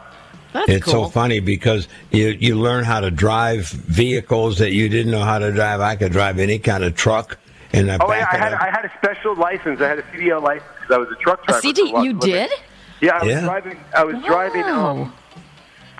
That's 0.52 0.69
It's 0.69 0.84
cool. 0.84 1.05
so 1.06 1.08
funny 1.10 1.40
because 1.40 1.88
you 2.10 2.28
you 2.28 2.56
learn 2.56 2.84
how 2.84 3.00
to 3.00 3.10
drive 3.10 3.69
vehicles 3.69 4.58
that 4.58 4.72
you 4.72 4.90
didn't 4.90 5.10
know 5.10 5.22
how 5.22 5.38
to 5.38 5.50
drive. 5.50 5.81
I 5.81 5.96
could 5.96 6.12
drive 6.12 6.38
any 6.38 6.58
kind 6.58 6.84
of 6.84 6.94
truck. 6.94 7.38
And 7.72 7.90
I 7.90 7.96
Oh, 8.00 8.12
yeah, 8.12 8.26
I 8.30 8.36
had 8.36 8.52
up. 8.54 8.60
I 8.62 8.70
had 8.70 8.84
a 8.84 8.92
special 8.98 9.34
license. 9.34 9.80
I 9.80 9.88
had 9.88 9.98
a 9.98 10.02
CDL 10.02 10.42
license 10.42 10.69
because 10.80 10.94
I 10.94 10.98
was 10.98 11.08
a 11.10 11.14
truck 11.16 11.42
A 11.44 11.46
driver. 11.46 11.60
CD, 11.62 11.82
for 11.82 11.86
a 11.88 11.90
lot- 11.92 12.04
you 12.04 12.12
did? 12.14 12.50
Yeah, 13.00 13.16
I 13.16 13.24
was 13.24 13.28
Yeah. 13.34 13.40
driving. 13.40 13.80
I 13.96 14.04
was 14.04 14.16
driving 14.24 14.64
um, 14.64 15.12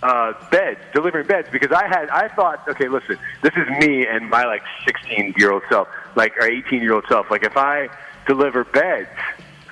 uh, 0.03 0.33
beds, 0.51 0.81
delivering 0.95 1.27
beds, 1.27 1.49
because 1.51 1.73
I 1.73 1.87
had. 1.89 2.09
I 2.11 2.29
thought, 2.29 2.67
okay, 2.69 2.89
listen, 2.89 3.19
this 3.43 3.53
is 3.57 3.69
me 3.85 4.07
and 4.07 4.29
my 4.31 4.45
like 4.45 4.63
16 4.85 5.35
year 5.37 5.51
old 5.53 5.63
self, 5.69 5.89
like 6.15 6.37
or 6.37 6.45
18 6.47 6.81
year 6.83 6.93
old 6.95 7.05
self. 7.09 7.31
Like 7.31 7.45
if 7.45 7.57
I 7.57 7.89
deliver 8.27 8.65
beds, 8.65 9.09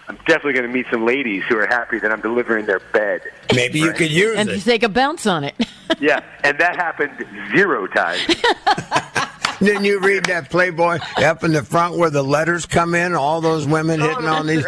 I'm 0.08 0.16
definitely 0.26 0.54
going 0.54 0.66
to 0.66 0.72
meet 0.72 0.86
some 0.90 1.04
ladies 1.06 1.44
who 1.48 1.56
are 1.58 1.66
happy 1.66 1.98
that 2.00 2.10
I'm 2.10 2.20
delivering 2.20 2.66
their 2.66 2.80
bed. 2.80 3.22
Maybe 3.54 3.78
you 3.78 3.92
could 3.92 4.10
use 4.10 4.36
and 4.36 4.48
it. 4.48 4.60
take 4.62 4.82
a 4.82 4.88
bounce 4.88 5.26
on 5.26 5.44
it. 5.44 5.54
Yeah, 6.00 6.20
and 6.42 6.58
that 6.58 6.74
happened 6.76 7.12
zero 7.54 7.86
times. 7.86 8.26
Didn't 9.60 9.84
you 9.84 10.00
read 10.00 10.24
that 10.24 10.50
Playboy 10.50 10.98
up 11.18 11.44
in 11.44 11.52
the 11.52 11.62
front 11.62 11.96
where 11.96 12.10
the 12.10 12.22
letters 12.22 12.66
come 12.66 12.94
in? 12.94 13.14
All 13.14 13.40
those 13.40 13.66
women 13.66 14.00
oh, 14.00 14.08
hitting 14.08 14.26
on 14.26 14.46
these. 14.46 14.64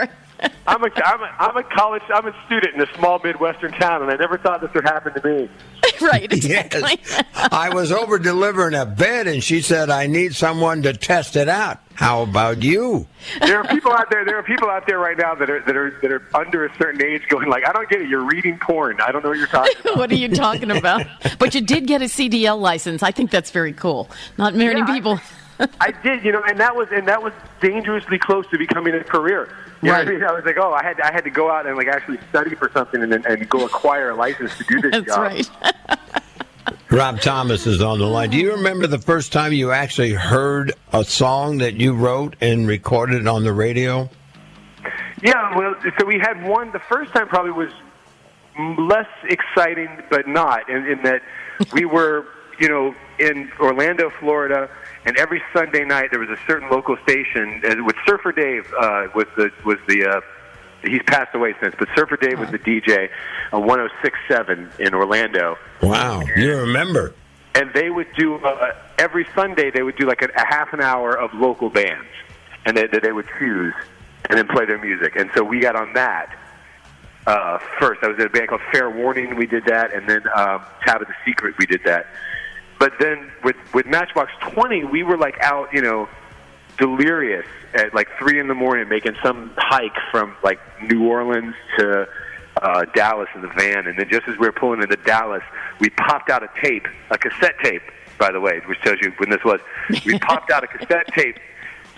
I'm 0.66 0.82
a, 0.82 0.90
I'm 1.04 1.20
a, 1.20 1.36
I'm 1.38 1.56
a 1.56 1.62
college, 1.62 2.02
I'm 2.12 2.26
a 2.26 2.34
student 2.46 2.74
in 2.74 2.82
a 2.82 2.94
small 2.94 3.20
Midwestern 3.22 3.72
town, 3.72 4.02
and 4.02 4.10
I 4.10 4.16
never 4.16 4.38
thought 4.38 4.60
this 4.60 4.72
would 4.74 4.84
happen 4.84 5.14
to 5.14 5.26
me. 5.26 5.48
right, 6.00 6.24
exactly. 6.32 6.82
Yes. 6.82 7.24
I 7.34 7.70
was 7.72 7.92
over 7.92 8.18
delivering 8.18 8.74
a 8.74 8.86
bed, 8.86 9.26
and 9.26 9.42
she 9.42 9.60
said, 9.60 9.90
"I 9.90 10.06
need 10.06 10.34
someone 10.34 10.82
to 10.82 10.92
test 10.92 11.36
it 11.36 11.48
out." 11.48 11.81
How 11.94 12.22
about 12.22 12.62
you? 12.62 13.06
there 13.40 13.58
are 13.58 13.64
people 13.64 13.92
out 13.92 14.10
there. 14.10 14.24
There 14.24 14.36
are 14.38 14.42
people 14.42 14.68
out 14.68 14.86
there 14.86 14.98
right 14.98 15.16
now 15.16 15.34
that 15.34 15.48
are 15.50 15.60
that 15.60 15.76
are 15.76 15.98
that 16.02 16.10
are 16.12 16.22
under 16.34 16.64
a 16.64 16.74
certain 16.76 17.02
age, 17.04 17.22
going 17.28 17.48
like, 17.48 17.66
"I 17.68 17.72
don't 17.72 17.88
get 17.88 18.00
it. 18.00 18.08
You're 18.08 18.24
reading 18.24 18.58
porn. 18.58 19.00
I 19.00 19.12
don't 19.12 19.22
know 19.22 19.28
what 19.30 19.38
you're 19.38 19.46
talking 19.46 19.74
about." 19.84 19.96
what 19.98 20.10
are 20.10 20.16
you 20.16 20.28
talking 20.28 20.70
about? 20.70 21.06
But 21.38 21.54
you 21.54 21.60
did 21.60 21.86
get 21.86 22.02
a 22.02 22.06
CDL 22.06 22.58
license. 22.60 23.02
I 23.02 23.10
think 23.10 23.30
that's 23.30 23.50
very 23.50 23.72
cool. 23.72 24.10
Not 24.38 24.54
many 24.54 24.80
Yeah, 24.80 24.86
people. 24.86 25.20
I 25.80 25.92
did, 26.02 26.24
you 26.24 26.32
know, 26.32 26.42
and 26.42 26.58
that 26.58 26.74
was 26.74 26.88
and 26.90 27.06
that 27.06 27.22
was 27.22 27.32
dangerously 27.60 28.18
close 28.18 28.46
to 28.50 28.58
becoming 28.58 28.94
a 28.94 29.04
career. 29.04 29.48
You 29.80 29.88
know 29.88 29.94
what 29.94 30.06
I 30.08 30.10
Right. 30.10 30.20
mean? 30.20 30.24
I 30.24 30.32
was 30.32 30.44
like, 30.44 30.56
oh, 30.58 30.72
I 30.72 30.82
had 30.82 31.00
I 31.00 31.12
had 31.12 31.22
to 31.24 31.30
go 31.30 31.50
out 31.50 31.66
and 31.66 31.76
like 31.76 31.86
actually 31.88 32.18
study 32.30 32.54
for 32.56 32.70
something 32.72 33.02
and 33.02 33.12
then 33.12 33.24
and 33.28 33.48
go 33.48 33.64
acquire 33.64 34.10
a 34.10 34.14
license 34.16 34.56
to 34.58 34.64
do 34.64 34.80
this 34.80 34.90
That's 35.04 35.06
job. 35.06 35.18
right. 35.18 35.50
Rob 36.92 37.22
Thomas 37.22 37.66
is 37.66 37.80
on 37.80 37.98
the 38.00 38.06
line. 38.06 38.28
Do 38.28 38.36
you 38.36 38.52
remember 38.52 38.86
the 38.86 38.98
first 38.98 39.32
time 39.32 39.54
you 39.54 39.70
actually 39.70 40.12
heard 40.12 40.74
a 40.92 41.02
song 41.02 41.56
that 41.58 41.72
you 41.72 41.94
wrote 41.94 42.36
and 42.42 42.68
recorded 42.68 43.26
on 43.26 43.44
the 43.44 43.52
radio? 43.54 44.10
Yeah, 45.22 45.56
well, 45.56 45.74
so 45.98 46.04
we 46.04 46.18
had 46.18 46.46
one. 46.46 46.70
The 46.70 46.80
first 46.80 47.14
time 47.14 47.28
probably 47.28 47.52
was 47.52 47.72
less 48.76 49.08
exciting, 49.24 49.88
but 50.10 50.28
not 50.28 50.68
in, 50.68 50.86
in 50.86 51.02
that 51.04 51.22
we 51.72 51.86
were, 51.86 52.26
you 52.60 52.68
know, 52.68 52.94
in 53.18 53.50
Orlando, 53.58 54.10
Florida, 54.20 54.68
and 55.06 55.16
every 55.16 55.42
Sunday 55.54 55.86
night 55.86 56.10
there 56.10 56.20
was 56.20 56.28
a 56.28 56.38
certain 56.46 56.68
local 56.68 56.98
station 57.04 57.62
with 57.86 57.96
Surfer 58.06 58.32
Dave 58.32 58.70
uh, 58.78 59.06
was 59.14 59.26
the 59.38 59.50
was 59.64 59.78
the 59.88 60.04
uh, 60.04 60.20
he's 60.84 61.02
passed 61.06 61.34
away 61.34 61.54
since. 61.62 61.74
But 61.78 61.88
Surfer 61.96 62.16
Dave 62.16 62.38
was 62.38 62.50
the 62.50 62.58
DJ 62.58 63.08
on 63.52 63.62
106.7 63.62 64.80
in 64.80 64.94
Orlando, 64.94 65.56
Wow, 65.82 66.22
you 66.36 66.56
remember? 66.56 67.14
and 67.54 67.70
they 67.74 67.90
would 67.90 68.08
do 68.16 68.36
uh, 68.36 68.72
every 68.98 69.26
Sunday. 69.34 69.70
They 69.70 69.82
would 69.82 69.96
do 69.96 70.06
like 70.06 70.22
a, 70.22 70.28
a 70.36 70.46
half 70.46 70.72
an 70.72 70.80
hour 70.80 71.16
of 71.16 71.32
local 71.34 71.68
bands, 71.70 72.08
and 72.64 72.76
they, 72.76 72.86
that 72.86 73.02
they 73.02 73.12
would 73.12 73.26
choose 73.38 73.74
and 74.28 74.38
then 74.38 74.46
play 74.48 74.64
their 74.66 74.78
music. 74.78 75.16
And 75.16 75.30
so 75.34 75.42
we 75.44 75.60
got 75.60 75.76
on 75.76 75.92
that 75.94 76.34
uh, 77.26 77.58
first. 77.78 78.02
I 78.02 78.08
was 78.08 78.18
in 78.18 78.26
a 78.26 78.30
band 78.30 78.48
called 78.48 78.60
Fair 78.72 78.88
Warning. 78.90 79.36
We 79.36 79.46
did 79.46 79.64
that, 79.66 79.92
and 79.92 80.08
then 80.08 80.22
um, 80.34 80.62
Tabitha's 80.86 81.14
Secret. 81.24 81.56
We 81.58 81.66
did 81.66 81.82
that. 81.84 82.06
But 82.78 82.94
then 82.98 83.30
with 83.44 83.56
with 83.74 83.86
Matchbox 83.86 84.32
Twenty, 84.40 84.84
we 84.84 85.02
were 85.02 85.16
like 85.16 85.38
out, 85.40 85.72
you 85.72 85.82
know, 85.82 86.08
delirious 86.82 87.46
at 87.74 87.94
like 87.94 88.08
three 88.18 88.40
in 88.40 88.48
the 88.48 88.54
morning, 88.54 88.88
making 88.88 89.14
some 89.22 89.52
hike 89.56 89.96
from 90.10 90.34
like 90.42 90.58
New 90.82 91.06
Orleans 91.06 91.54
to 91.78 92.08
uh, 92.60 92.84
Dallas 92.92 93.28
in 93.36 93.42
the 93.42 93.48
van. 93.56 93.86
And 93.86 93.96
then 93.96 94.08
just 94.10 94.26
as 94.26 94.36
we 94.36 94.46
were 94.46 94.52
pulling 94.52 94.82
into 94.82 94.96
Dallas, 94.96 95.44
we 95.78 95.90
popped 95.90 96.28
out 96.28 96.42
a 96.42 96.48
tape, 96.60 96.88
a 97.10 97.18
cassette 97.18 97.54
tape, 97.62 97.82
by 98.18 98.32
the 98.32 98.40
way, 98.40 98.60
which 98.66 98.80
tells 98.80 98.98
you 99.00 99.12
when 99.18 99.30
this 99.30 99.44
was. 99.44 99.60
We 100.04 100.18
popped 100.18 100.50
out 100.50 100.64
a 100.64 100.66
cassette 100.66 101.06
tape, 101.14 101.38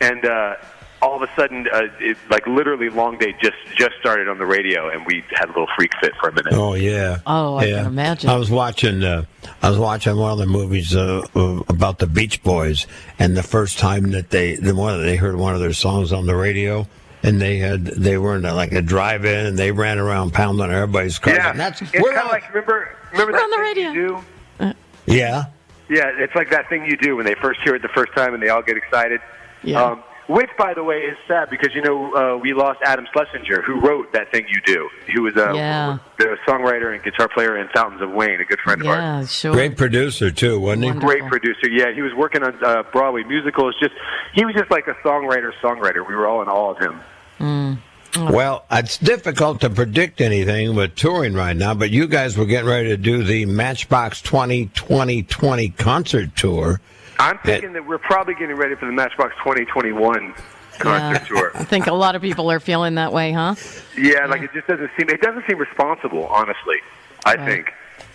and 0.02 0.26
uh, 0.26 0.56
all 1.04 1.22
of 1.22 1.28
a 1.28 1.34
sudden, 1.36 1.68
uh, 1.72 1.82
it, 2.00 2.16
like 2.30 2.46
literally, 2.46 2.88
Long 2.88 3.18
Day 3.18 3.34
just 3.42 3.56
just 3.76 3.94
started 4.00 4.28
on 4.28 4.38
the 4.38 4.46
radio, 4.46 4.88
and 4.88 5.04
we 5.06 5.22
had 5.30 5.44
a 5.46 5.48
little 5.48 5.68
freak 5.76 5.92
fit 6.00 6.12
for 6.20 6.28
a 6.30 6.32
minute. 6.32 6.54
Oh 6.54 6.74
yeah. 6.74 7.18
Oh, 7.26 7.56
I 7.56 7.64
yeah. 7.66 7.76
can 7.78 7.86
imagine. 7.86 8.30
I 8.30 8.36
was 8.36 8.50
watching. 8.50 9.04
Uh, 9.04 9.24
I 9.62 9.68
was 9.70 9.78
watching 9.78 10.16
one 10.16 10.32
of 10.32 10.38
the 10.38 10.46
movies 10.46 10.96
uh, 10.96 11.26
uh, 11.36 11.62
about 11.68 11.98
the 11.98 12.06
Beach 12.06 12.42
Boys, 12.42 12.86
and 13.18 13.36
the 13.36 13.42
first 13.42 13.78
time 13.78 14.10
that 14.12 14.30
they 14.30 14.56
the 14.56 14.74
one 14.74 15.02
they 15.02 15.16
heard 15.16 15.36
one 15.36 15.54
of 15.54 15.60
their 15.60 15.72
songs 15.74 16.12
on 16.12 16.26
the 16.26 16.34
radio. 16.34 16.86
And 17.22 17.40
they 17.40 17.56
had 17.56 17.86
they 17.86 18.18
were 18.18 18.36
in 18.36 18.42
like 18.42 18.72
a 18.72 18.82
drive-in, 18.82 19.46
and 19.46 19.58
they 19.58 19.72
ran 19.72 19.98
around 19.98 20.34
pounding 20.34 20.70
everybody's 20.70 21.18
cars. 21.18 21.36
Yeah, 21.38 21.52
And 21.52 21.58
that's 21.58 21.80
it's 21.80 21.92
we're 21.94 22.12
kind 22.12 22.18
of 22.18 22.24
on- 22.26 22.30
like 22.32 22.48
remember 22.50 22.94
remember 23.12 23.32
We're 23.32 23.38
that 23.38 23.44
on 23.44 23.50
the 23.50 23.56
thing 23.56 23.86
radio. 23.86 23.90
you 23.92 24.24
do. 24.58 24.72
yeah. 25.06 25.44
Yeah, 25.88 26.10
it's 26.18 26.34
like 26.34 26.50
that 26.50 26.68
thing 26.68 26.84
you 26.84 26.96
do 26.96 27.16
when 27.16 27.24
they 27.26 27.34
first 27.34 27.60
hear 27.62 27.74
it 27.74 27.82
the 27.82 27.88
first 27.88 28.12
time 28.14 28.34
and 28.34 28.42
they 28.42 28.48
all 28.50 28.60
get 28.62 28.76
excited. 28.76 29.20
Yeah. 29.62 29.82
Um, 29.82 30.02
which, 30.26 30.50
by 30.58 30.74
the 30.74 30.82
way, 30.82 30.98
is 31.02 31.16
sad 31.28 31.50
because 31.50 31.74
you 31.74 31.82
know 31.82 32.14
uh, 32.14 32.36
we 32.38 32.52
lost 32.54 32.80
Adam 32.84 33.06
Schlesinger, 33.12 33.62
who 33.62 33.80
wrote 33.80 34.12
that 34.12 34.30
thing 34.32 34.46
you 34.48 34.60
do. 34.66 34.88
He 35.06 35.18
was 35.18 35.36
uh, 35.36 35.52
Yeah. 35.52 35.98
the 36.18 36.36
songwriter 36.46 36.94
and 36.94 37.02
guitar 37.02 37.28
player 37.28 37.56
in 37.58 37.68
Fountains 37.68 38.00
of 38.02 38.10
Wayne, 38.12 38.40
a 38.40 38.44
good 38.44 38.60
friend 38.60 38.80
of 38.80 38.86
ours. 38.88 38.98
yeah, 38.98 39.26
sure. 39.26 39.52
Great 39.52 39.76
producer 39.76 40.30
too, 40.30 40.58
wasn't 40.60 40.84
he? 40.84 40.90
Wonderful. 40.90 41.08
Great 41.10 41.26
producer, 41.30 41.68
yeah. 41.68 41.92
He 41.92 42.02
was 42.02 42.12
working 42.14 42.42
on 42.42 42.62
uh, 42.64 42.82
Broadway 42.92 43.22
musicals. 43.24 43.74
Just 43.80 43.94
he 44.34 44.44
was 44.44 44.54
just 44.54 44.70
like 44.70 44.86
a 44.88 44.94
songwriter, 45.06 45.52
songwriter. 45.62 46.06
We 46.06 46.14
were 46.14 46.26
all 46.26 46.42
in 46.42 46.48
awe 46.48 46.70
of 46.72 46.78
him. 46.78 47.78
Well, 48.16 48.64
it's 48.70 48.96
difficult 48.96 49.60
to 49.62 49.70
predict 49.70 50.20
anything 50.20 50.76
with 50.76 50.94
touring 50.94 51.34
right 51.34 51.56
now, 51.56 51.74
but 51.74 51.90
you 51.90 52.06
guys 52.06 52.36
were 52.38 52.46
getting 52.46 52.68
ready 52.70 52.88
to 52.90 52.96
do 52.96 53.24
the 53.24 53.44
Matchbox 53.44 54.22
20 54.22 54.66
2020 54.66 55.70
concert 55.70 56.36
tour. 56.36 56.80
I'm 57.18 57.38
thinking 57.38 57.72
that 57.74 57.86
we're 57.86 57.98
probably 57.98 58.34
getting 58.34 58.56
ready 58.56 58.74
for 58.74 58.86
the 58.86 58.92
Matchbox 58.92 59.34
2021 59.38 60.34
concert 60.78 61.26
tour. 61.26 61.52
I 61.54 61.64
think 61.64 61.86
a 61.86 61.94
lot 61.94 62.14
of 62.16 62.22
people 62.22 62.50
are 62.50 62.60
feeling 62.60 62.96
that 62.96 63.12
way, 63.12 63.32
huh? 63.32 63.54
Yeah, 63.96 64.26
like 64.26 64.42
it 64.42 64.50
just 64.52 64.66
doesn't 64.66 64.90
seem 64.98 65.08
it 65.08 65.20
doesn't 65.20 65.44
seem 65.48 65.58
responsible, 65.58 66.26
honestly. 66.26 66.76
I 67.24 67.34
Right. 67.36 67.44
think 67.46 67.72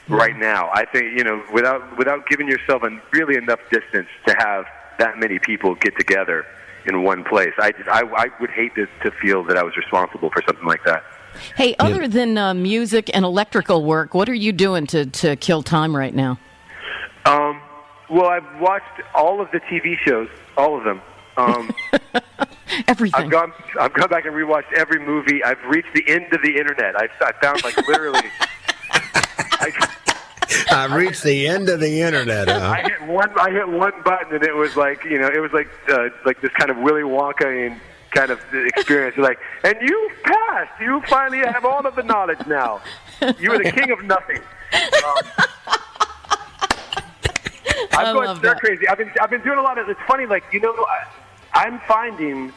right 0.07 0.37
now. 0.37 0.69
I 0.73 0.85
think 0.85 1.17
you 1.17 1.23
know 1.23 1.43
without 1.53 1.97
without 1.97 2.27
giving 2.27 2.47
yourself 2.47 2.83
a, 2.83 2.89
really 3.11 3.35
enough 3.35 3.59
distance 3.71 4.07
to 4.27 4.35
have 4.39 4.65
that 4.99 5.17
many 5.17 5.39
people 5.39 5.75
get 5.75 5.97
together 5.97 6.45
in 6.85 7.03
one 7.03 7.23
place. 7.23 7.53
I 7.57 7.71
just 7.71 7.87
I, 7.87 8.01
I 8.01 8.27
would 8.39 8.49
hate 8.51 8.75
to, 8.75 8.87
to 9.03 9.11
feel 9.11 9.43
that 9.45 9.57
I 9.57 9.63
was 9.63 9.77
responsible 9.77 10.29
for 10.29 10.41
something 10.45 10.65
like 10.65 10.83
that. 10.85 11.03
Hey, 11.55 11.75
other 11.79 12.07
than 12.07 12.37
uh, 12.37 12.53
music 12.53 13.09
and 13.13 13.23
electrical 13.23 13.85
work, 13.85 14.13
what 14.13 14.27
are 14.27 14.33
you 14.33 14.51
doing 14.51 14.87
to, 14.87 15.05
to 15.05 15.35
kill 15.35 15.61
time 15.61 15.95
right 15.95 16.13
now? 16.13 16.39
Um, 17.25 17.61
well, 18.09 18.25
I've 18.27 18.59
watched 18.59 19.01
all 19.13 19.41
of 19.41 19.51
the 19.51 19.59
TV 19.59 19.97
shows, 19.97 20.29
all 20.57 20.77
of 20.77 20.83
them. 20.83 21.01
Um, 21.37 21.71
Everything. 22.87 23.25
I've 23.25 23.31
gone 23.31 23.53
I've 23.79 23.93
gone 23.93 24.09
back 24.09 24.25
and 24.25 24.35
rewatched 24.35 24.73
every 24.73 24.99
movie. 24.99 25.43
I've 25.43 25.63
reached 25.65 25.93
the 25.93 26.07
end 26.07 26.31
of 26.33 26.41
the 26.41 26.57
internet. 26.57 26.95
I've 26.99 27.11
I 27.21 27.31
found 27.41 27.63
like 27.63 27.75
literally. 27.87 28.21
I, 28.91 29.71
I 30.71 30.95
reached 30.95 31.23
the 31.23 31.47
end 31.47 31.69
of 31.69 31.79
the 31.79 32.01
internet. 32.01 32.47
Huh? 32.47 32.75
I 32.75 32.81
hit 32.81 33.01
one. 33.07 33.31
I 33.39 33.51
hit 33.51 33.67
one 33.67 33.93
button, 34.03 34.35
and 34.35 34.43
it 34.43 34.55
was 34.55 34.75
like 34.75 35.03
you 35.03 35.19
know, 35.19 35.27
it 35.27 35.39
was 35.39 35.51
like 35.51 35.69
uh, 35.89 36.09
like 36.25 36.41
this 36.41 36.51
kind 36.51 36.69
of 36.69 36.77
Willy 36.77 37.01
Wonka 37.01 37.77
kind 38.11 38.31
of 38.31 38.39
experience. 38.53 39.15
You're 39.17 39.25
like, 39.25 39.39
and 39.63 39.75
you 39.81 40.11
passed. 40.23 40.81
You 40.81 41.01
finally 41.07 41.39
have 41.39 41.65
all 41.65 41.85
of 41.85 41.95
the 41.95 42.03
knowledge 42.03 42.45
now. 42.47 42.81
You 43.39 43.51
were 43.51 43.57
the 43.57 43.71
king 43.71 43.91
of 43.91 44.03
nothing. 44.03 44.41
Um, 44.73 45.45
I 48.05 48.09
I'm 48.09 48.15
going 48.15 48.35
stir 48.37 48.49
that. 48.53 48.59
crazy. 48.59 48.87
I've 48.87 48.97
been 48.97 49.11
I've 49.21 49.29
been 49.29 49.41
doing 49.43 49.59
a 49.59 49.61
lot 49.63 49.77
of. 49.77 49.89
It's 49.89 49.99
funny, 50.07 50.25
like 50.25 50.43
you 50.51 50.59
know, 50.59 50.73
I, 50.73 51.65
I'm 51.65 51.79
finding 51.87 52.51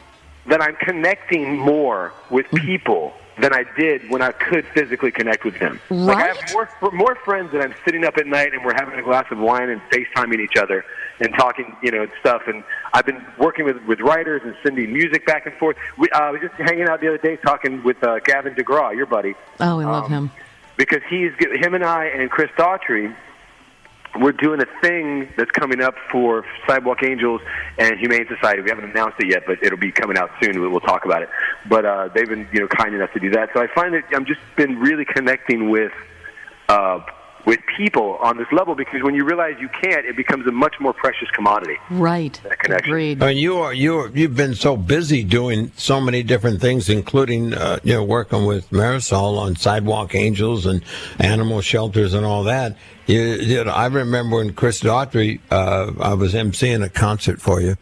that 0.47 0.61
I'm 0.61 0.75
connecting 0.75 1.57
more 1.57 2.11
with 2.29 2.45
Mm. 2.47 2.61
people 2.65 3.13
than 3.39 3.51
I 3.51 3.63
did 3.77 4.07
when 4.11 4.21
I 4.21 4.31
could 4.31 4.63
physically 4.75 5.09
connect 5.11 5.43
with 5.43 5.57
them. 5.57 5.79
Like 5.89 6.17
I 6.17 6.27
have 6.27 6.53
more 6.53 6.67
fr- 6.79 6.91
more 6.95 7.15
friends 7.25 7.51
that 7.53 7.61
I'm 7.63 7.73
sitting 7.83 8.05
up 8.05 8.17
at 8.17 8.27
night 8.27 8.53
and 8.53 8.63
we're 8.63 8.75
having 8.75 8.99
a 8.99 9.01
glass 9.01 9.25
of 9.31 9.39
wine 9.39 9.69
and 9.69 9.81
FaceTiming 9.89 10.39
each 10.39 10.55
other 10.55 10.85
and 11.19 11.33
talking, 11.33 11.75
you 11.81 11.89
know, 11.89 12.03
and 12.03 12.11
stuff. 12.19 12.43
And 12.47 12.63
I've 12.93 13.07
been 13.07 13.25
working 13.39 13.65
with 13.65 13.81
with 13.85 14.01
writers 14.01 14.41
and 14.45 14.55
sending 14.61 14.93
music 14.93 15.25
back 15.25 15.47
and 15.47 15.55
forth. 15.55 15.77
We 15.97 16.09
uh, 16.11 16.19
I 16.19 16.29
was 16.29 16.41
just 16.41 16.53
hanging 16.55 16.87
out 16.87 17.01
the 17.01 17.07
other 17.07 17.17
day 17.17 17.37
talking 17.37 17.81
with 17.83 18.03
uh, 18.03 18.19
Gavin 18.19 18.53
DeGraw, 18.53 18.95
your 18.95 19.07
buddy 19.07 19.33
Oh, 19.59 19.77
we 19.77 19.85
love 19.85 20.05
um, 20.05 20.11
him. 20.11 20.31
because 20.77 21.01
he's 21.09 21.31
him 21.39 21.73
and 21.73 21.83
I 21.83 22.05
and 22.05 22.29
Chris 22.29 22.51
Daughtry. 22.51 23.15
We're 24.19 24.31
doing 24.31 24.61
a 24.61 24.67
thing 24.81 25.29
that's 25.37 25.49
coming 25.51 25.81
up 25.81 25.95
for 26.11 26.45
Sidewalk 26.67 27.03
Angels 27.03 27.41
and 27.79 27.97
Humane 27.99 28.27
Society. 28.27 28.61
We 28.61 28.69
haven't 28.69 28.91
announced 28.91 29.19
it 29.19 29.27
yet, 29.27 29.43
but 29.47 29.63
it'll 29.63 29.77
be 29.77 29.91
coming 29.91 30.17
out 30.17 30.29
soon. 30.41 30.59
We'll 30.61 30.79
talk 30.81 31.05
about 31.05 31.23
it. 31.23 31.29
But 31.67 31.85
uh, 31.85 32.09
they've 32.13 32.29
been, 32.29 32.47
you 32.53 32.59
know, 32.59 32.67
kind 32.67 32.93
enough 32.93 33.11
to 33.13 33.19
do 33.19 33.31
that. 33.31 33.49
So 33.53 33.61
I 33.61 33.67
find 33.73 33.93
that 33.95 34.03
I'm 34.13 34.25
just 34.25 34.41
been 34.55 34.77
really 34.77 35.05
connecting 35.05 35.71
with 35.71 35.91
uh, 36.69 36.99
with 37.45 37.59
people 37.77 38.17
on 38.21 38.37
this 38.37 38.47
level 38.51 38.75
because 38.75 39.03
when 39.03 39.15
you 39.15 39.25
realize 39.25 39.55
you 39.59 39.69
can't, 39.69 40.05
it 40.05 40.15
becomes 40.15 40.47
a 40.47 40.51
much 40.51 40.75
more 40.79 40.93
precious 40.93 41.29
commodity. 41.31 41.77
Right. 41.89 42.39
that 42.43 42.59
connection. 42.59 42.89
Agreed. 42.89 43.23
I 43.23 43.27
mean, 43.27 43.37
you 43.37 43.57
are 43.57 43.73
you 43.73 43.97
are, 43.99 44.07
you've 44.09 44.35
been 44.35 44.55
so 44.55 44.77
busy 44.77 45.23
doing 45.23 45.71
so 45.75 45.99
many 45.99 46.23
different 46.23 46.61
things, 46.61 46.89
including 46.89 47.53
uh, 47.53 47.79
you 47.83 47.93
know 47.93 48.03
working 48.03 48.45
with 48.45 48.69
Marisol 48.69 49.37
on 49.37 49.55
Sidewalk 49.55 50.15
Angels 50.15 50.65
and 50.65 50.83
animal 51.19 51.61
shelters 51.61 52.13
and 52.13 52.25
all 52.25 52.43
that. 52.43 52.77
You, 53.05 53.19
you 53.19 53.63
know, 53.65 53.71
I 53.71 53.87
remember 53.87 54.37
when 54.37 54.53
Chris 54.53 54.79
Daughtry, 54.79 55.41
uh, 55.51 55.91
I 55.99 56.13
was 56.13 56.33
emceeing 56.33 56.85
a 56.85 56.89
concert 56.89 57.41
for 57.41 57.59
you, 57.59 57.75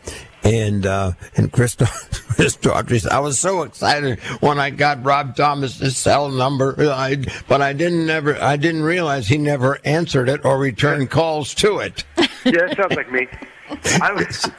and 0.43 0.85
uh, 0.85 1.11
and 1.35 1.51
Chris, 1.51 1.75
Chris 1.75 2.57
Daughtry, 2.57 3.07
I 3.07 3.19
was 3.19 3.39
so 3.39 3.63
excited 3.63 4.19
when 4.39 4.59
I 4.59 4.69
got 4.69 5.03
Rob 5.03 5.35
Thomas's 5.35 5.97
cell 5.97 6.29
number, 6.29 6.75
I, 6.79 7.17
but 7.47 7.61
I 7.61 7.73
didn't 7.73 8.05
never 8.05 8.41
I 8.41 8.57
didn't 8.57 8.83
realize 8.83 9.27
he 9.27 9.37
never 9.37 9.79
answered 9.85 10.29
it 10.29 10.43
or 10.45 10.57
returned 10.57 11.09
calls 11.11 11.53
to 11.55 11.79
it. 11.79 12.03
Yeah, 12.17 12.67
that 12.67 12.77
sounds 12.77 12.95
like 12.95 13.11
me. 13.11 13.27
I 14.01 14.11
was, 14.11 14.49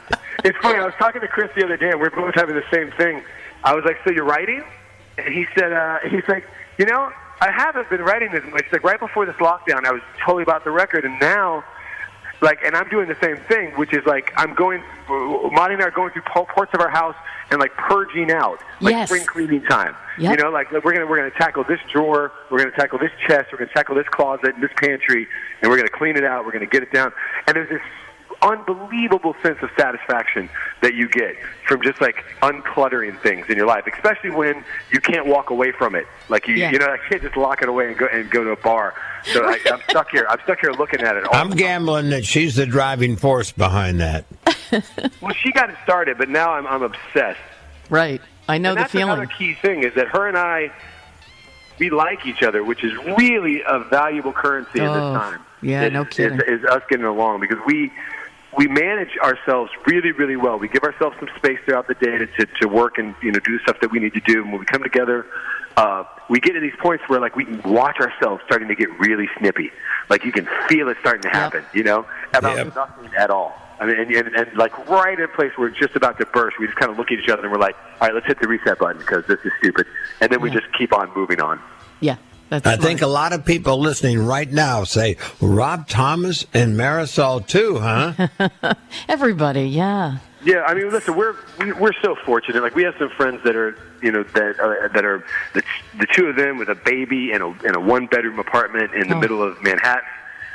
it's 0.43 0.57
funny. 0.59 0.79
I 0.79 0.85
was 0.85 0.93
talking 0.97 1.21
to 1.21 1.27
Chris 1.27 1.51
the 1.55 1.65
other 1.65 1.77
day, 1.77 1.89
and 1.89 1.99
we 1.99 2.07
are 2.07 2.11
both 2.11 2.33
having 2.35 2.55
the 2.55 2.63
same 2.71 2.91
thing. 2.91 3.21
I 3.63 3.73
was 3.73 3.83
like, 3.85 3.97
"So 4.03 4.11
you're 4.11 4.25
writing?" 4.25 4.63
And 5.17 5.33
he 5.33 5.45
said, 5.57 5.73
uh, 5.73 5.99
"He's 6.09 6.27
like, 6.27 6.45
you 6.77 6.85
know, 6.85 7.11
I 7.41 7.51
haven't 7.51 7.89
been 7.89 8.01
writing 8.01 8.31
this 8.31 8.43
much. 8.51 8.65
Like 8.71 8.83
right 8.83 8.99
before 8.99 9.25
this 9.25 9.35
lockdown, 9.35 9.85
I 9.85 9.91
was 9.91 10.01
totally 10.25 10.43
about 10.43 10.63
the 10.63 10.71
record, 10.71 11.05
and 11.05 11.19
now." 11.19 11.63
Like, 12.43 12.59
and 12.65 12.75
I'm 12.75 12.89
doing 12.89 13.07
the 13.07 13.15
same 13.23 13.37
thing, 13.47 13.71
which 13.71 13.93
is 13.93 14.05
like 14.05 14.33
I'm 14.35 14.53
going. 14.53 14.83
Monty 15.09 15.75
and 15.75 15.81
I 15.81 15.87
are 15.87 15.91
going 15.91 16.11
through 16.11 16.23
parts 16.23 16.73
of 16.73 16.81
our 16.81 16.89
house 16.89 17.15
and 17.51 17.59
like 17.59 17.73
purging 17.75 18.31
out, 18.31 18.59
like 18.81 18.91
Yes. 18.93 19.07
spring 19.09 19.25
cleaning 19.25 19.63
time. 19.63 19.95
Yep. 20.19 20.31
You 20.37 20.43
know, 20.43 20.51
like 20.51 20.69
we're 20.71 20.93
gonna 20.93 21.07
we're 21.07 21.17
gonna 21.17 21.31
tackle 21.31 21.63
this 21.63 21.79
drawer, 21.91 22.31
we're 22.51 22.57
gonna 22.59 22.71
tackle 22.75 22.99
this 22.99 23.11
chest, 23.27 23.47
we're 23.51 23.59
gonna 23.59 23.71
tackle 23.73 23.95
this 23.95 24.07
closet 24.09 24.55
and 24.55 24.61
this 24.63 24.71
pantry, 24.75 25.25
and 25.61 25.71
we're 25.71 25.77
gonna 25.77 25.89
clean 25.89 26.17
it 26.17 26.23
out. 26.25 26.45
We're 26.45 26.51
gonna 26.51 26.65
get 26.65 26.83
it 26.83 26.91
down. 26.91 27.13
And 27.47 27.55
there's 27.55 27.69
this 27.69 27.81
unbelievable 28.43 29.35
sense 29.41 29.57
of 29.61 29.69
satisfaction 29.77 30.49
that 30.81 30.93
you 30.93 31.07
get 31.09 31.35
from 31.67 31.81
just 31.81 32.01
like 32.01 32.23
uncluttering 32.41 33.19
things 33.21 33.45
in 33.49 33.57
your 33.57 33.65
life, 33.67 33.85
especially 33.87 34.29
when 34.31 34.63
you 34.91 34.99
can't 34.99 35.25
walk 35.25 35.49
away 35.49 35.71
from 35.71 35.95
it. 35.95 36.05
Like 36.29 36.47
you, 36.47 36.55
Yeah. 36.55 36.71
you 36.71 36.79
know, 36.79 36.87
I 36.87 36.97
can't 37.09 37.21
just 37.21 37.37
lock 37.37 37.61
it 37.61 37.69
away 37.69 37.87
and 37.87 37.97
go 37.97 38.05
and 38.07 38.29
go 38.29 38.43
to 38.43 38.51
a 38.51 38.55
bar. 38.57 38.93
So 39.25 39.45
I, 39.45 39.59
I'm 39.71 39.79
stuck 39.89 40.09
here. 40.11 40.25
I'm 40.29 40.39
stuck 40.43 40.59
here 40.59 40.71
looking 40.73 41.01
at 41.01 41.15
it. 41.15 41.23
All 41.25 41.33
I'm 41.35 41.51
gambling 41.51 42.09
that 42.09 42.25
she's 42.25 42.55
the 42.55 42.65
driving 42.65 43.15
force 43.15 43.51
behind 43.51 44.01
that. 44.01 44.25
well, 45.21 45.33
she 45.33 45.51
got 45.51 45.69
it 45.69 45.77
started, 45.83 46.17
but 46.17 46.29
now 46.29 46.53
I'm 46.53 46.67
I'm 46.67 46.83
obsessed. 46.83 47.39
Right. 47.89 48.21
I 48.49 48.57
know 48.57 48.69
and 48.71 48.77
the 48.77 48.81
that's 48.81 48.91
feeling. 48.91 49.09
another 49.13 49.25
key 49.27 49.53
thing 49.61 49.83
is 49.83 49.93
that 49.95 50.07
her 50.09 50.27
and 50.27 50.37
I 50.37 50.71
we 51.79 51.89
like 51.89 52.25
each 52.25 52.43
other, 52.43 52.63
which 52.63 52.83
is 52.83 52.93
really 53.17 53.61
a 53.67 53.79
valuable 53.79 54.31
currency 54.33 54.79
in 54.79 54.85
Oh, 54.85 54.93
this 54.93 55.19
time. 55.21 55.41
yeah, 55.61 55.83
is, 55.85 55.93
no 55.93 56.05
kidding. 56.05 56.39
Is, 56.41 56.59
is 56.59 56.65
us 56.65 56.83
getting 56.89 57.05
along 57.05 57.39
because 57.39 57.57
we 57.65 57.91
we 58.57 58.67
manage 58.67 59.17
ourselves 59.23 59.71
really, 59.87 60.11
really 60.11 60.35
well. 60.35 60.57
We 60.57 60.67
give 60.67 60.83
ourselves 60.83 61.15
some 61.19 61.29
space 61.37 61.59
throughout 61.65 61.87
the 61.87 61.95
day 61.95 62.17
to, 62.17 62.27
to, 62.27 62.45
to 62.61 62.67
work 62.67 62.97
and 62.97 63.15
you 63.21 63.31
know 63.31 63.39
do 63.39 63.57
the 63.57 63.63
stuff 63.63 63.79
that 63.81 63.91
we 63.91 63.99
need 63.99 64.13
to 64.13 64.21
do. 64.21 64.41
And 64.43 64.51
when 64.51 64.59
we 64.59 64.65
come 64.65 64.83
together, 64.83 65.25
uh, 65.77 66.03
we 66.29 66.39
get 66.39 66.53
to 66.53 66.59
these 66.59 66.75
points 66.79 67.03
where 67.07 67.19
like 67.19 67.35
we 67.35 67.45
can 67.45 67.61
watch 67.63 67.97
ourselves 67.99 68.43
starting 68.45 68.67
to 68.67 68.75
get 68.75 68.89
really 68.99 69.27
snippy. 69.39 69.71
Like 70.09 70.25
you 70.25 70.31
can 70.31 70.47
feel 70.67 70.89
it 70.89 70.97
starting 71.01 71.23
to 71.23 71.29
happen. 71.29 71.63
You 71.73 71.83
know, 71.83 72.05
about 72.33 72.57
Yep. 72.57 72.75
nothing 72.75 73.11
at 73.17 73.29
all. 73.29 73.55
I 73.79 73.85
mean, 73.87 73.97
and, 73.99 74.11
and, 74.15 74.35
and 74.35 74.57
like 74.57 74.87
right 74.87 75.19
at 75.19 75.25
a 75.25 75.33
place 75.33 75.51
where 75.55 75.67
it's 75.67 75.79
just 75.79 75.95
about 75.95 76.17
to 76.19 76.25
burst, 76.27 76.59
we 76.59 76.67
just 76.67 76.77
kind 76.77 76.91
of 76.91 76.97
look 76.97 77.11
at 77.11 77.19
each 77.19 77.29
other 77.29 77.43
and 77.43 77.51
we're 77.51 77.57
like, 77.57 77.75
all 77.99 78.07
right, 78.07 78.13
let's 78.13 78.27
hit 78.27 78.39
the 78.39 78.47
reset 78.47 78.77
button 78.77 78.99
because 78.99 79.25
this 79.25 79.39
is 79.43 79.51
stupid. 79.59 79.87
And 80.21 80.31
then 80.31 80.41
we 80.41 80.51
just 80.51 80.67
keep 80.77 80.93
on 80.93 81.11
moving 81.15 81.41
on. 81.41 81.59
Yeah, 81.99 82.17
that's. 82.49 82.65
I 82.67 82.75
smart. 82.75 82.81
think 82.87 83.01
a 83.01 83.07
lot 83.07 83.33
of 83.33 83.45
people 83.45 83.79
listening 83.79 84.25
right 84.25 84.51
now 84.51 84.83
say 84.83 85.17
Rob 85.41 85.87
Thomas 85.87 86.45
and 86.53 86.77
Marisol 86.77 87.45
too, 87.47 87.79
huh? 87.79 88.27
everybody. 89.07 89.63
Yeah. 89.69 90.17
Yeah, 90.45 90.63
I 90.67 90.73
mean, 90.73 90.91
listen, 90.91 91.15
we're 91.15 91.35
we, 91.57 91.71
we're 91.71 91.93
so 92.01 92.15
fortunate. 92.25 92.61
Like 92.61 92.75
we 92.75 92.83
have 92.83 92.95
some 92.99 93.09
friends 93.11 93.39
that 93.45 93.55
are, 93.55 93.77
you 94.01 94.11
know, 94.11 94.23
that 94.23 94.59
are 94.59 94.91
that 94.93 95.05
are 95.05 95.23
the, 95.53 95.63
the 95.99 96.05
two 96.13 96.25
of 96.27 96.35
them 96.35 96.57
with 96.57 96.67
a 96.67 96.75
baby 96.75 97.31
in 97.31 97.41
a 97.41 97.47
in 97.65 97.75
a 97.75 97.79
one 97.79 98.07
bedroom 98.07 98.39
apartment 98.39 98.93
in 98.93 99.07
the 99.07 99.15
Oh. 99.15 99.19
middle 99.19 99.41
of 99.41 99.61
Manhattan. 99.63 100.03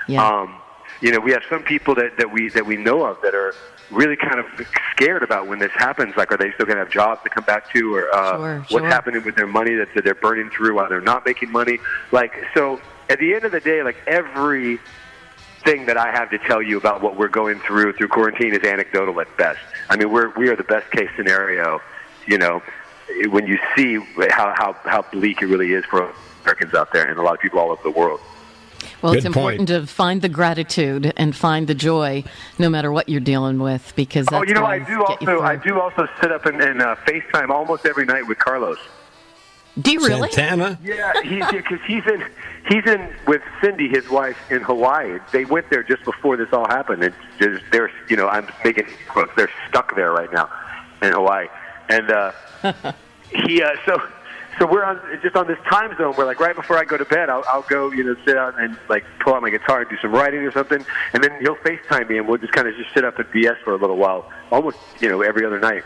Yeah. 0.07 0.26
Um, 0.26 0.57
you 1.00 1.12
know, 1.12 1.20
we 1.20 1.32
have 1.32 1.42
some 1.48 1.62
people 1.62 1.94
that 1.96 2.16
that 2.18 2.32
we 2.32 2.48
that 2.50 2.66
we 2.66 2.76
know 2.76 3.04
of 3.04 3.20
that 3.22 3.34
are 3.34 3.54
really 3.90 4.16
kind 4.16 4.38
of 4.38 4.46
scared 4.92 5.22
about 5.22 5.46
when 5.46 5.58
this 5.58 5.72
happens. 5.72 6.16
Like, 6.16 6.30
are 6.32 6.36
they 6.36 6.52
still 6.52 6.66
going 6.66 6.76
to 6.76 6.84
have 6.84 6.90
jobs 6.90 7.22
to 7.22 7.30
come 7.30 7.44
back 7.44 7.72
to, 7.72 7.94
or 7.94 8.14
uh, 8.14 8.36
Sure, 8.36 8.58
what's 8.58 8.70
sure. 8.70 8.86
happening 8.86 9.24
with 9.24 9.34
their 9.34 9.46
money 9.46 9.74
that, 9.76 9.88
that 9.94 10.04
they're 10.04 10.14
burning 10.14 10.50
through 10.50 10.74
while 10.76 10.88
they're 10.88 11.00
not 11.00 11.24
making 11.24 11.50
money? 11.50 11.78
Like, 12.12 12.34
so 12.54 12.80
at 13.08 13.18
the 13.18 13.34
end 13.34 13.44
of 13.44 13.52
the 13.52 13.60
day, 13.60 13.82
like 13.82 13.96
every 14.06 14.78
thing 15.64 15.86
that 15.86 15.96
I 15.96 16.10
have 16.12 16.30
to 16.30 16.38
tell 16.38 16.62
you 16.62 16.76
about 16.76 17.02
what 17.02 17.16
we're 17.16 17.28
going 17.28 17.60
through 17.60 17.94
through 17.94 18.08
quarantine 18.08 18.54
is 18.54 18.62
anecdotal 18.62 19.20
at 19.20 19.34
best. 19.36 19.60
I 19.88 19.96
mean, 19.96 20.10
we're 20.10 20.30
we 20.30 20.48
are 20.48 20.56
the 20.56 20.64
best 20.64 20.90
case 20.90 21.08
scenario. 21.16 21.80
You 22.26 22.38
know, 22.38 22.62
when 23.28 23.46
you 23.46 23.58
see 23.76 23.96
how 24.30 24.52
how 24.56 24.76
how 24.84 25.02
bleak 25.02 25.42
it 25.42 25.46
really 25.46 25.72
is 25.72 25.84
for 25.86 26.12
Americans 26.42 26.74
out 26.74 26.92
there 26.92 27.08
and 27.08 27.18
a 27.18 27.22
lot 27.22 27.34
of 27.34 27.40
people 27.40 27.58
all 27.58 27.70
over 27.70 27.82
the 27.82 27.90
world. 27.90 28.20
Well, 29.02 29.12
it's 29.12 29.25
Good 29.25 29.32
point. 29.32 29.61
important 29.61 29.68
to 29.68 29.87
find 29.87 30.23
the 30.23 30.28
gratitude 30.28 31.12
and 31.16 31.35
find 31.35 31.66
the 31.66 31.75
joy, 31.75 32.25
no 32.58 32.68
matter 32.68 32.90
what 32.90 33.08
you're 33.08 33.20
dealing 33.20 33.58
with, 33.61 33.92
because 33.97 34.26
that's 34.26 34.42
oh, 34.42 34.44
you 34.44 34.54
know, 34.54 34.64
I 34.64 34.78
do 34.80 35.04
also 35.04 35.40
I 35.40 35.56
do 35.56 35.80
also 35.80 36.08
sit 36.20 36.32
up 36.32 36.47
and, 36.47 36.61
and 36.61 36.82
uh, 36.82 36.97
FaceTime 37.06 37.50
almost 37.50 37.87
every 37.87 38.06
night 38.06 38.26
with 38.26 38.38
Carlos. 38.38 38.78
Do 39.80 39.92
you 39.92 40.00
really? 40.00 40.30
Santana? 40.32 40.78
Yeah, 40.82 41.12
he's 41.23 41.47
because 41.52 41.78
he's 41.87 42.04
in 42.06 42.25
he's 42.68 42.85
in 42.87 43.14
with 43.26 43.42
Cindy, 43.61 43.88
his 43.88 44.08
wife, 44.08 44.37
in 44.50 44.62
Hawaii. 44.62 45.20
They 45.32 45.44
went 45.44 45.70
there 45.70 45.85
just 45.85 46.04
before 46.04 46.37
this 46.37 46.49
all 46.52 46.66
happened, 46.66 47.04
and 47.04 47.14
just, 47.38 47.62
they're 47.70 47.90
you 48.08 48.16
know 48.16 48.28
I'm 48.28 48.49
making 48.64 48.87
quotes. 49.08 49.30
They're 49.37 49.50
stuck 49.68 49.94
there 49.94 50.11
right 50.11 50.32
now 50.32 50.50
in 51.02 51.12
Hawaii, 51.12 51.47
and 51.88 52.11
uh, 52.11 52.32
he 53.30 53.62
uh, 53.62 53.70
so 53.87 54.02
so 54.58 54.66
we're 54.66 54.84
on 54.84 55.00
just 55.22 55.36
on 55.36 55.46
this 55.46 55.58
time 55.70 55.96
zone 55.96 56.14
where 56.14 56.26
like 56.26 56.40
right 56.40 56.54
before 56.54 56.78
I 56.78 56.84
go 56.84 56.96
to 56.96 57.04
bed, 57.04 57.28
I'll, 57.30 57.44
I'll 57.50 57.62
go 57.62 57.92
you 57.92 58.04
know 58.04 58.16
sit 58.24 58.36
out 58.36 58.60
and 58.60 58.76
like 58.88 59.04
pull 59.20 59.34
out 59.34 59.42
my 59.42 59.50
guitar 59.50 59.80
and 59.80 59.90
do 59.90 59.96
some 60.02 60.12
writing 60.12 60.40
or 60.40 60.52
something, 60.52 60.84
and 61.12 61.22
then 61.22 61.30
he'll 61.40 61.56
FaceTime 61.56 62.08
me 62.08 62.18
and 62.18 62.28
we'll 62.28 62.38
just 62.38 62.52
kind 62.52 62.68
of 62.68 62.74
just 62.76 62.92
sit 62.94 63.04
up 63.04 63.18
and 63.18 63.28
BS 63.28 63.62
for 63.64 63.72
a 63.74 63.76
little 63.76 63.96
while, 63.96 64.30
almost 64.50 64.78
you 65.00 65.08
know 65.08 65.22
every 65.22 65.44
other 65.44 65.60
night. 65.60 65.84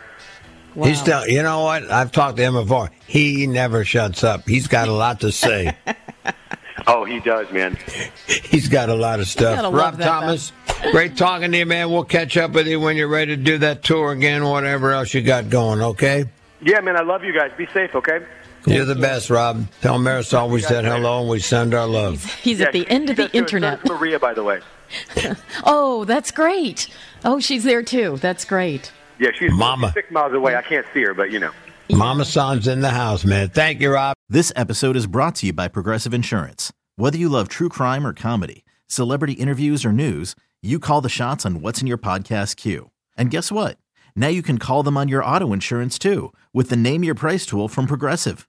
Wow. 0.75 0.87
He's 0.87 0.99
still, 0.99 1.29
you 1.29 1.43
know 1.43 1.64
what? 1.64 1.91
I've 1.91 2.12
talked 2.12 2.38
to 2.38 2.43
him 2.43 2.55
before. 2.55 2.91
He 3.07 3.47
never 3.47 3.85
shuts 3.85 4.25
up. 4.25 4.49
He's 4.49 4.69
got 4.69 4.88
a 4.88 4.93
lot 4.93 5.21
to 5.21 5.31
say. 5.31 5.76
Oh, 6.87 7.05
he 7.05 7.21
does, 7.21 7.50
man. 7.52 7.79
He's 8.26 8.69
got 8.69 8.88
a 8.88 8.95
lot 8.95 9.21
of 9.21 9.29
stuff. 9.29 9.73
Rob 9.73 9.99
that 9.99 10.05
Thomas, 10.05 10.52
great 10.91 11.17
talking 11.17 11.52
to 11.52 11.59
you, 11.59 11.67
man. 11.67 11.91
We'll 11.91 12.05
catch 12.05 12.37
up 12.37 12.52
with 12.52 12.67
you 12.67 12.81
when 12.81 12.97
you're 12.97 13.09
ready 13.09 13.37
to 13.37 13.43
do 13.43 13.59
that 13.59 13.85
tour 13.85 14.11
again, 14.12 14.45
whatever 14.45 14.93
else 14.93 15.14
you 15.14 15.23
got 15.23 15.49
going, 15.49 15.81
okay? 15.81 16.25
Yeah, 16.61 16.81
man. 16.81 16.97
I 16.97 17.02
love 17.02 17.25
you 17.25 17.33
guys. 17.33 17.52
Be 17.57 17.67
safe, 17.73 17.95
okay? 17.95 18.25
You're 18.66 18.85
the 18.85 18.95
best, 18.95 19.31
Rob. 19.31 19.66
Tell 19.81 19.99
Marisol 19.99 20.50
we 20.50 20.61
said 20.61 20.85
hello 20.85 21.21
and 21.21 21.28
we 21.28 21.40
send 21.40 21.75
our 21.75 21.87
love. 21.87 22.25
He's 22.42 22.61
at 22.61 22.73
the 22.73 22.88
end 22.88 23.11
of 23.11 23.16
the 23.16 23.31
internet. 23.33 23.81
So 23.81 23.88
does 23.88 23.99
Maria, 23.99 24.19
by 24.19 24.35
the 24.35 24.45
way. 24.45 24.61
Oh, 25.64 26.04
that's 26.04 26.31
great. 26.31 26.88
Oh, 27.25 27.38
she's 27.40 27.64
there 27.64 27.83
too. 27.83 28.19
That's 28.21 28.44
great. 28.44 28.92
Yeah, 29.18 29.31
she's, 29.38 29.53
Mama. 29.53 29.88
she's 29.88 29.94
six 29.94 30.11
miles 30.11 30.35
away. 30.35 30.57
I 30.57 30.62
can't 30.62 30.85
see 30.92 31.03
her, 31.03 31.14
but 31.14 31.31
you 31.31 31.38
know. 31.38 31.53
Mama 31.90 32.25
San's 32.25 32.66
in 32.66 32.81
the 32.81 32.90
house, 32.90 33.25
man. 33.25 33.48
Thank 33.48 33.81
you, 33.81 33.92
Rob. 33.92 34.16
This 34.29 34.53
episode 34.57 34.96
is 34.96 35.07
brought 35.07 35.37
to 35.37 35.46
you 35.46 35.53
by 35.53 35.68
Progressive 35.68 36.12
Insurance. 36.12 36.72
Whether 36.96 37.16
you 37.18 37.29
love 37.29 37.48
true 37.48 37.68
crime 37.68 38.07
or 38.07 38.12
comedy, 38.12 38.64
celebrity 38.87 39.35
interviews 39.35 39.85
or 39.85 39.92
news, 39.92 40.35
you 40.62 40.79
call 40.79 41.01
the 41.01 41.09
shots 41.09 41.46
on 41.46 41.61
what's 41.61 41.81
in 41.81 41.87
your 41.87 41.98
podcast 41.98 42.57
queue. 42.57 42.90
And 43.16 43.31
guess 43.31 43.51
what? 43.53 43.79
Now 44.16 44.29
you 44.29 44.42
can 44.42 44.59
call 44.59 44.83
them 44.83 44.96
on 44.96 45.09
your 45.09 45.25
auto 45.25 45.53
insurance 45.53 45.98
too 45.98 46.33
with 46.53 46.70
the 46.70 46.77
Name 46.77 47.05
Your 47.05 47.14
Price 47.14 47.46
tool 47.46 47.68
from 47.68 47.87
Progressive. 47.87 48.48